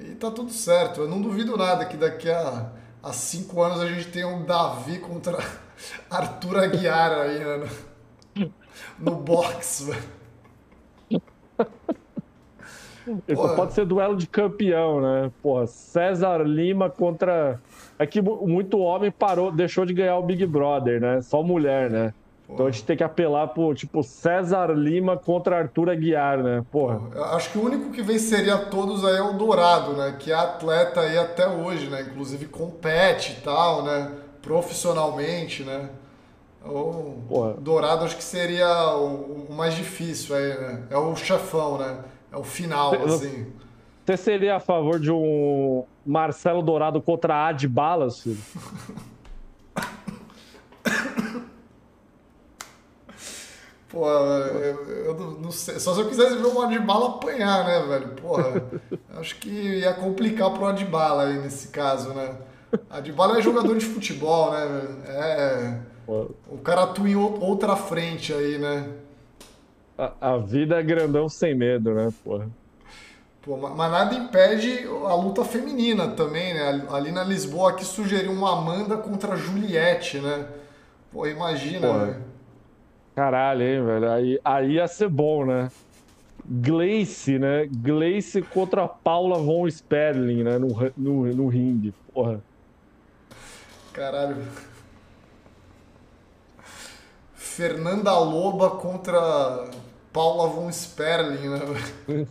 [0.00, 1.02] E tá tudo certo.
[1.02, 2.70] Eu não duvido nada que daqui a,
[3.02, 5.38] a cinco anos a gente tenha um Davi contra
[6.08, 7.68] Arthur Aguiar aí, né?
[8.34, 8.52] No,
[8.98, 10.24] no box, velho.
[13.28, 15.30] Isso pode ser duelo de campeão, né?
[15.42, 17.60] Porra, César Lima contra.
[17.98, 21.20] É muito homem parou, deixou de ganhar o Big Brother, né?
[21.20, 22.14] Só mulher, né?
[22.46, 22.54] Porra.
[22.54, 26.64] Então a gente tem que apelar por, tipo, César Lima contra Arthur Aguiar, né?
[26.70, 26.98] Porra.
[26.98, 27.36] Porra.
[27.36, 30.16] Acho que o único que venceria todos aí é o Dourado, né?
[30.18, 32.02] Que é atleta aí até hoje, né?
[32.02, 34.12] Inclusive compete e tal, né?
[34.42, 35.88] Profissionalmente, né?
[36.64, 37.54] O Porra.
[37.54, 40.82] Dourado acho que seria o, o, mais difícil aí, né?
[40.90, 41.98] É o chefão, né?
[42.30, 43.46] É o final, assim.
[44.04, 48.38] Você seria a favor de um Marcelo Dourado contra Ad Balas, filho?
[53.94, 55.78] Pô, eu, eu, não sei.
[55.78, 58.08] Só se eu quisesse ver o Adbala apanhar, né, velho?
[58.08, 58.60] Porra,
[59.16, 62.34] acho que ia complicar pro Adbala aí nesse caso, né?
[62.90, 64.82] Adbala é jogador de futebol, né?
[65.06, 65.78] É.
[66.08, 68.88] O cara atua em outra frente aí, né?
[69.96, 72.50] A, a vida é grandão sem medo, né, porra?
[73.42, 76.84] Pô, mas nada impede a luta feminina também, né?
[76.90, 80.46] Ali na Lisboa que sugeriu uma Amanda contra a Juliette, né?
[81.12, 82.06] Pô, imagina, Porra.
[82.06, 82.16] né?
[83.14, 84.10] Caralho, hein, velho?
[84.10, 85.70] Aí, aí ia ser bom, né?
[86.44, 87.66] Gleice, né?
[87.66, 90.58] Gleice contra Paula von Sperling, né?
[90.58, 92.42] No, no, no ringue, porra.
[93.92, 94.42] Caralho.
[97.34, 99.70] Fernanda Loba contra
[100.12, 102.26] Paula von Sperling, né?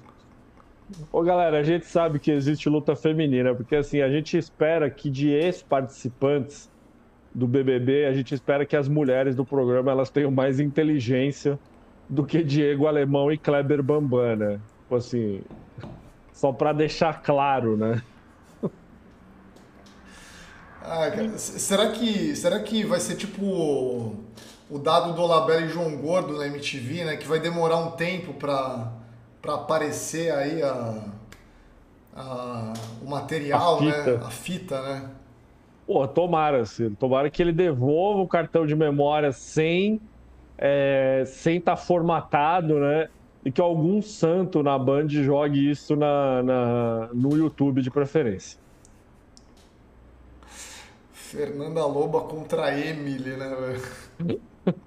[1.11, 5.09] Ô galera, a gente sabe que existe luta feminina, porque assim, a gente espera que
[5.09, 6.69] de ex-participantes
[7.33, 11.57] do BBB, a gente espera que as mulheres do programa elas tenham mais inteligência
[12.07, 14.59] do que Diego Alemão e Kleber Bambam, né?
[14.83, 15.41] Tipo assim,
[16.31, 18.01] só para deixar claro, né?
[20.85, 23.41] Ah, será que será que vai ser tipo
[24.69, 27.15] o dado do Olabella e João Gordo na MTV, né?
[27.15, 28.91] Que vai demorar um tempo para
[29.41, 31.03] para aparecer aí a,
[32.15, 34.21] a, o material, a né?
[34.25, 35.09] A fita, né?
[35.85, 36.95] Pô, tomara, Ciro.
[36.99, 39.99] Tomara que ele devolva o cartão de memória sem
[40.57, 43.09] é, sem estar tá formatado, né?
[43.43, 48.57] E que algum santo na Band jogue isso na, na, no YouTube de preferência.
[51.11, 53.79] Fernanda Loba contra Emily, né,
[54.19, 54.41] velho?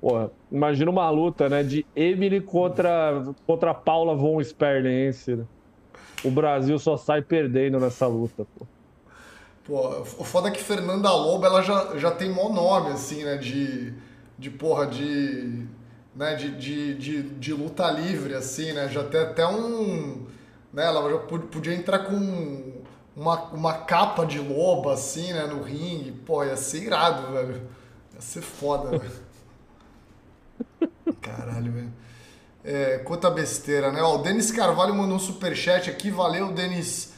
[0.00, 5.46] Porra, imagina uma luta, né, de Emily contra, contra Paula von Sperling, hein,
[6.22, 8.66] O Brasil só sai perdendo nessa luta, pô.
[9.66, 13.36] Pô, o foda é que Fernanda Lobo, ela já, já tem mó nome, assim, né,
[13.36, 13.92] de,
[14.38, 15.66] de porra, de,
[16.14, 20.24] né, de, de, de, de luta livre, assim, né, já tem até um,
[20.72, 22.74] né, ela já podia entrar com
[23.16, 27.68] uma, uma capa de loba, assim, né, no ringue, pô, ia ser irado, velho,
[28.14, 29.26] ia ser foda, velho.
[31.20, 31.92] Caralho, velho.
[32.62, 34.00] É, quanta besteira, né?
[34.02, 36.10] Ó, o Denis Carvalho mandou um superchat aqui.
[36.10, 37.12] Valeu, Denis,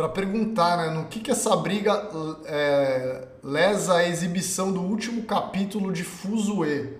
[0.00, 0.90] para perguntar, né?
[0.90, 2.08] No que, que essa briga
[2.46, 6.98] é, lesa a exibição do último capítulo de Fuzue?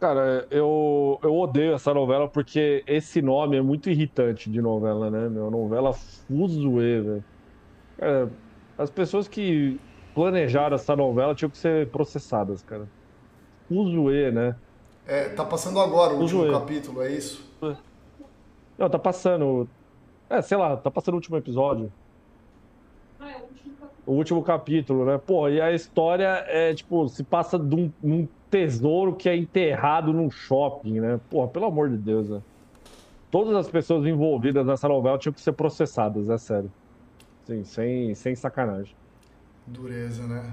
[0.00, 5.28] Cara, eu, eu odeio essa novela porque esse nome é muito irritante de novela, né?
[5.28, 7.24] Meu, novela Fuzue, velho.
[8.00, 8.26] É,
[8.76, 9.80] as pessoas que
[10.16, 12.88] planejaram essa novela tinham que ser processadas, cara.
[13.68, 14.56] Fuzue, né?
[15.06, 17.48] É, tá passando agora o, o último capítulo, é isso?
[18.76, 19.68] Não, tá passando.
[20.32, 21.92] É, sei lá, tá passando o último episódio.
[23.20, 24.02] Ah, é o último capítulo.
[24.06, 25.18] O último capítulo, né?
[25.18, 30.10] Pô, e a história é, tipo, se passa de um, um tesouro que é enterrado
[30.10, 31.20] num shopping, né?
[31.28, 32.40] Pô, pelo amor de Deus, né?
[33.30, 36.72] Todas as pessoas envolvidas nessa novela tinham que ser processadas, é sério.
[37.44, 38.96] Sim, sem, sem sacanagem.
[39.66, 40.50] Dureza, né?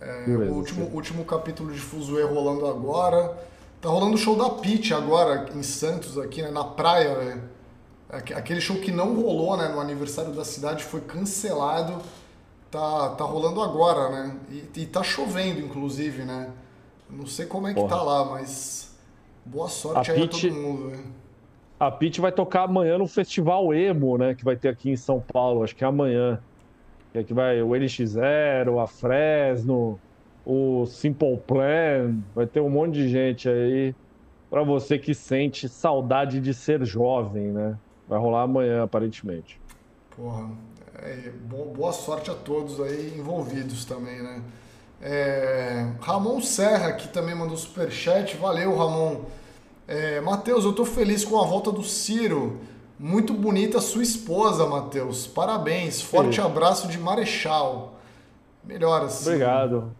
[0.00, 3.38] É, Dureza, o último, último capítulo de Fuzue rolando agora.
[3.80, 6.50] Tá rolando o show da Pitty agora em Santos, aqui, né?
[6.50, 7.61] Na praia, velho.
[8.12, 9.68] Aquele show que não rolou, né?
[9.68, 12.02] No aniversário da cidade foi cancelado.
[12.70, 14.36] Tá, tá rolando agora, né?
[14.50, 16.50] E, e tá chovendo, inclusive, né?
[17.08, 17.96] Não sei como é que Porra.
[17.96, 18.94] tá lá, mas
[19.44, 20.46] boa sorte a aí Pitty...
[20.46, 21.04] a todo mundo, velho.
[21.80, 24.34] A Pete vai tocar amanhã no Festival Emo, né?
[24.34, 26.38] Que vai ter aqui em São Paulo, acho que é amanhã.
[27.12, 29.98] Que é que vai o NX0, a Fresno,
[30.44, 33.94] o Simple Plan, vai ter um monte de gente aí
[34.50, 37.76] para você que sente saudade de ser jovem, né?
[38.08, 39.60] Vai rolar amanhã, aparentemente.
[40.16, 40.50] Porra,
[40.98, 44.42] é, boa sorte a todos aí envolvidos também, né?
[45.00, 48.36] É, Ramon Serra, que também mandou superchat.
[48.36, 49.22] Valeu, Ramon.
[49.88, 52.60] É, Matheus, eu estou feliz com a volta do Ciro.
[52.98, 55.26] Muito bonita sua esposa, Matheus.
[55.26, 56.00] Parabéns.
[56.00, 56.42] Forte Sim.
[56.42, 57.94] abraço de Marechal.
[58.64, 59.30] Melhor assim.
[59.30, 59.92] Obrigado.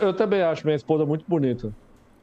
[0.00, 1.72] Eu também acho minha esposa muito bonita.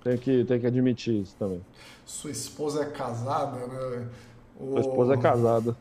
[0.04, 1.62] Tem que, tem que admitir isso também.
[2.06, 4.08] Sua esposa é casada, né?
[4.60, 4.72] O...
[4.72, 5.76] Sua esposa é casada.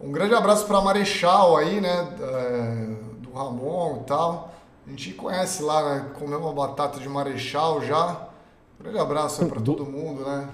[0.00, 2.08] Um grande abraço para Marechal aí, né?
[2.20, 4.52] É, do Ramon e tal.
[4.86, 6.10] A gente conhece lá, né?
[6.18, 8.28] Comeu uma batata de Marechal já.
[8.80, 10.48] Grande abraço para todo mundo, né?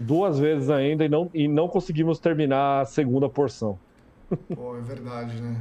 [0.00, 3.78] Duas vezes ainda e não, e não conseguimos terminar a segunda porção.
[4.54, 5.60] Pô, é verdade, né?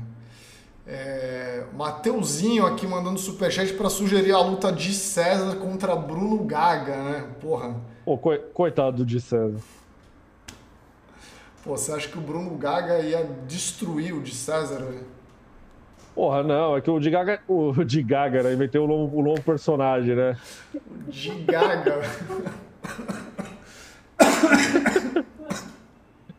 [0.87, 7.27] É, Mateuzinho aqui mandando superchat para sugerir a luta de César contra Bruno Gaga, né?
[7.39, 7.75] Porra.
[8.03, 9.61] Pô, coitado de César.
[11.63, 15.07] Pô, você acha que o Bruno Gaga ia destruir o de César, velho?
[16.13, 18.53] Porra, não, é que o de Gaga, o de Gaga, né?
[18.53, 20.37] Inventei um novo, um novo personagem, né?
[20.75, 22.01] O de Gaga.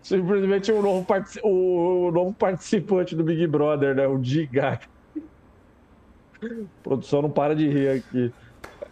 [0.03, 1.07] Simplesmente um novo,
[1.43, 4.07] o, novo participante do Big Brother, né?
[4.07, 4.83] O de Gaga.
[6.43, 6.49] A
[6.83, 8.31] produção não para de rir aqui.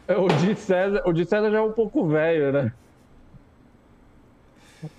[0.08, 2.72] É, o de César, o de César já é um pouco velho, né?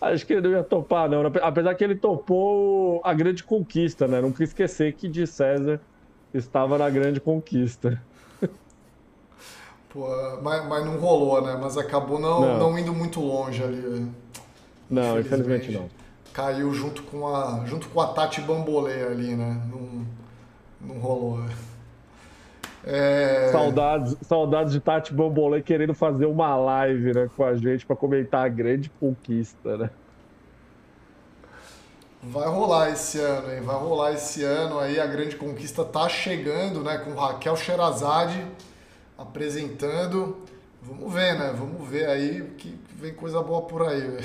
[0.01, 1.23] Acho que ele não ia topar, não.
[1.41, 4.21] Apesar que ele topou a grande conquista, né?
[4.21, 5.79] Nunca esquecer que de César
[6.33, 8.01] estava na grande conquista.
[9.89, 10.07] Pô,
[10.41, 11.57] mas, mas não rolou, né?
[11.61, 12.59] Mas acabou não, não.
[12.59, 14.07] não indo muito longe ali.
[14.89, 15.87] Não, infelizmente não.
[16.33, 19.61] Caiu junto com a, junto com a Tati Bambolê ali, né?
[19.69, 20.07] Não,
[20.81, 21.43] não rolou.
[22.85, 23.49] É...
[23.51, 28.45] Saudades, saudades de Tati Bambolê querendo fazer uma live né, com a gente para comentar
[28.45, 29.89] a grande conquista, né?
[32.21, 33.61] Vai rolar esse ano, hein?
[33.61, 34.97] Vai rolar esse ano aí.
[34.97, 36.97] A grande conquista tá chegando, né?
[36.97, 38.45] Com Raquel Sherazade
[39.17, 40.37] apresentando.
[40.81, 41.53] Vamos ver, né?
[41.57, 44.19] Vamos ver aí que vem coisa boa por aí.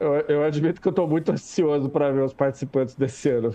[0.00, 3.54] Eu, eu admito que eu tô muito ansioso para ver os participantes desse ano.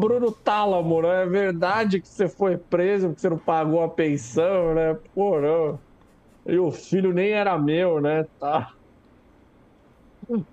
[0.00, 4.74] Bruno Tálamo, não é verdade que você foi preso porque você não pagou a pensão,
[4.74, 4.94] né?
[5.14, 5.78] Pô, não.
[6.46, 8.24] E o filho nem era meu, né?
[8.38, 8.72] Tá.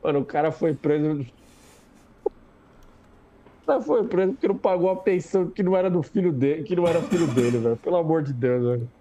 [0.03, 1.21] Mano, o cara foi preso.
[2.25, 6.63] O cara foi preso porque não pagou a pensão que não era do filho dele,
[6.63, 7.77] que não era filho dele, velho.
[7.77, 8.91] Pelo amor de Deus, velho.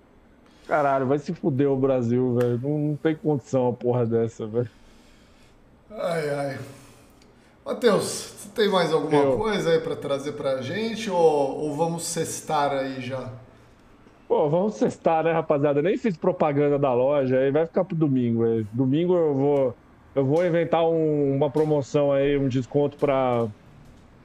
[0.67, 2.59] Caralho, vai se fuder o Brasil, velho.
[2.61, 4.71] Não, não tem condição a porra dessa, velho.
[5.91, 6.86] Ai, ai.
[7.67, 9.37] Matheus, você tem mais alguma Eu.
[9.37, 13.29] coisa aí para trazer pra gente ou, ou vamos cestar aí já?
[14.29, 15.81] Pô, vamos cestar, né, rapaziada?
[15.81, 18.45] Eu nem fiz propaganda da loja, aí vai ficar pro domingo.
[18.45, 18.65] Aí.
[18.73, 19.75] Domingo eu vou,
[20.15, 23.49] eu vou inventar um, uma promoção aí, um desconto para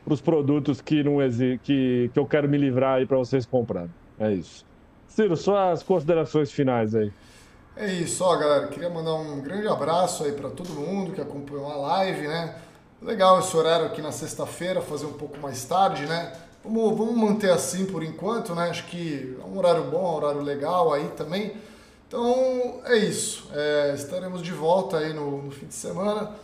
[0.06, 3.90] os produtos que não exi que, que eu quero me livrar aí para vocês comprarem.
[4.20, 4.64] É isso.
[5.08, 7.12] Ciro, suas considerações finais aí.
[7.76, 8.68] É isso, ó, galera.
[8.68, 12.56] Queria mandar um grande abraço aí para todo mundo que acompanhou a live, né?
[13.02, 16.34] Legal esse horário aqui na sexta-feira, fazer um pouco mais tarde, né?
[16.64, 18.70] Vamos, vamos manter assim por enquanto, né?
[18.70, 21.52] Acho que é um horário bom, um horário legal aí também.
[22.08, 23.50] Então é isso.
[23.52, 26.36] É, estaremos de volta aí no, no, fim de semana.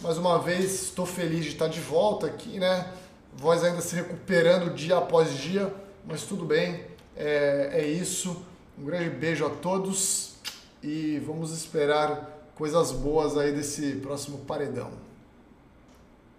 [0.00, 2.92] Mais uma vez, estou feliz de estar de volta aqui, né?
[3.36, 5.74] Voz ainda se recuperando dia após dia,
[6.06, 6.84] mas tudo bem.
[7.16, 8.40] É, é isso.
[8.78, 10.34] Um grande beijo a todos
[10.80, 15.03] e vamos esperar coisas boas aí desse próximo paredão.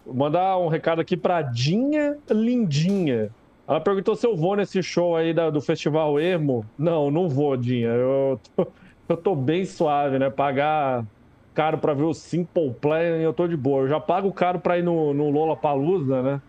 [0.06, 3.32] Mandar um recado aqui pra Dinha Lindinha.
[3.68, 6.66] Ela perguntou se eu vou nesse show aí da, do Festival Emo.
[6.78, 7.90] Não, não vou, Dinha.
[7.90, 8.74] Eu tô,
[9.10, 10.30] eu tô bem suave, né?
[10.30, 11.06] Pagar
[11.54, 13.84] caro para ver o Simple Plan, eu tô de boa.
[13.84, 16.42] Eu já pago caro para ir no, no Lola Palusa, né?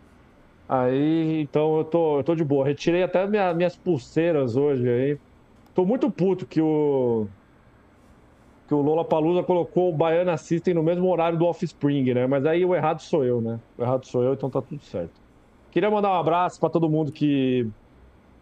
[0.69, 2.67] Aí, então eu tô, eu tô de boa.
[2.67, 5.21] Retirei até minha, minhas pulseiras hoje aí.
[5.75, 7.31] Tô muito puto que o
[8.67, 12.27] que o Lola Palusa colocou o Baiana System no mesmo horário do Offspring, né?
[12.27, 13.61] Mas aí o errado sou eu, né?
[13.79, 15.13] O errado sou eu, então tá tudo certo.
[15.71, 17.69] Queria mandar um abraço para todo mundo que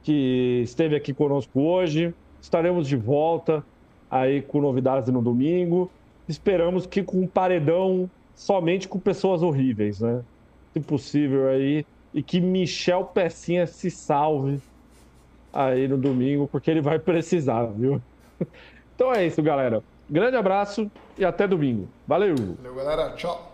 [0.02, 2.14] que esteve aqui conosco hoje.
[2.40, 3.64] Estaremos de volta
[4.10, 5.90] aí com novidades no domingo.
[6.28, 10.22] Esperamos que com um paredão somente com pessoas horríveis, né?
[10.72, 11.86] Se possível aí.
[12.12, 14.60] E que Michel Pecinha se salve
[15.52, 18.00] aí no domingo, porque ele vai precisar, viu?
[18.96, 19.82] Então é isso, galera.
[20.08, 21.88] Grande abraço e até domingo.
[22.06, 22.34] Valeu!
[22.36, 23.10] Valeu, galera.
[23.16, 23.53] Tchau.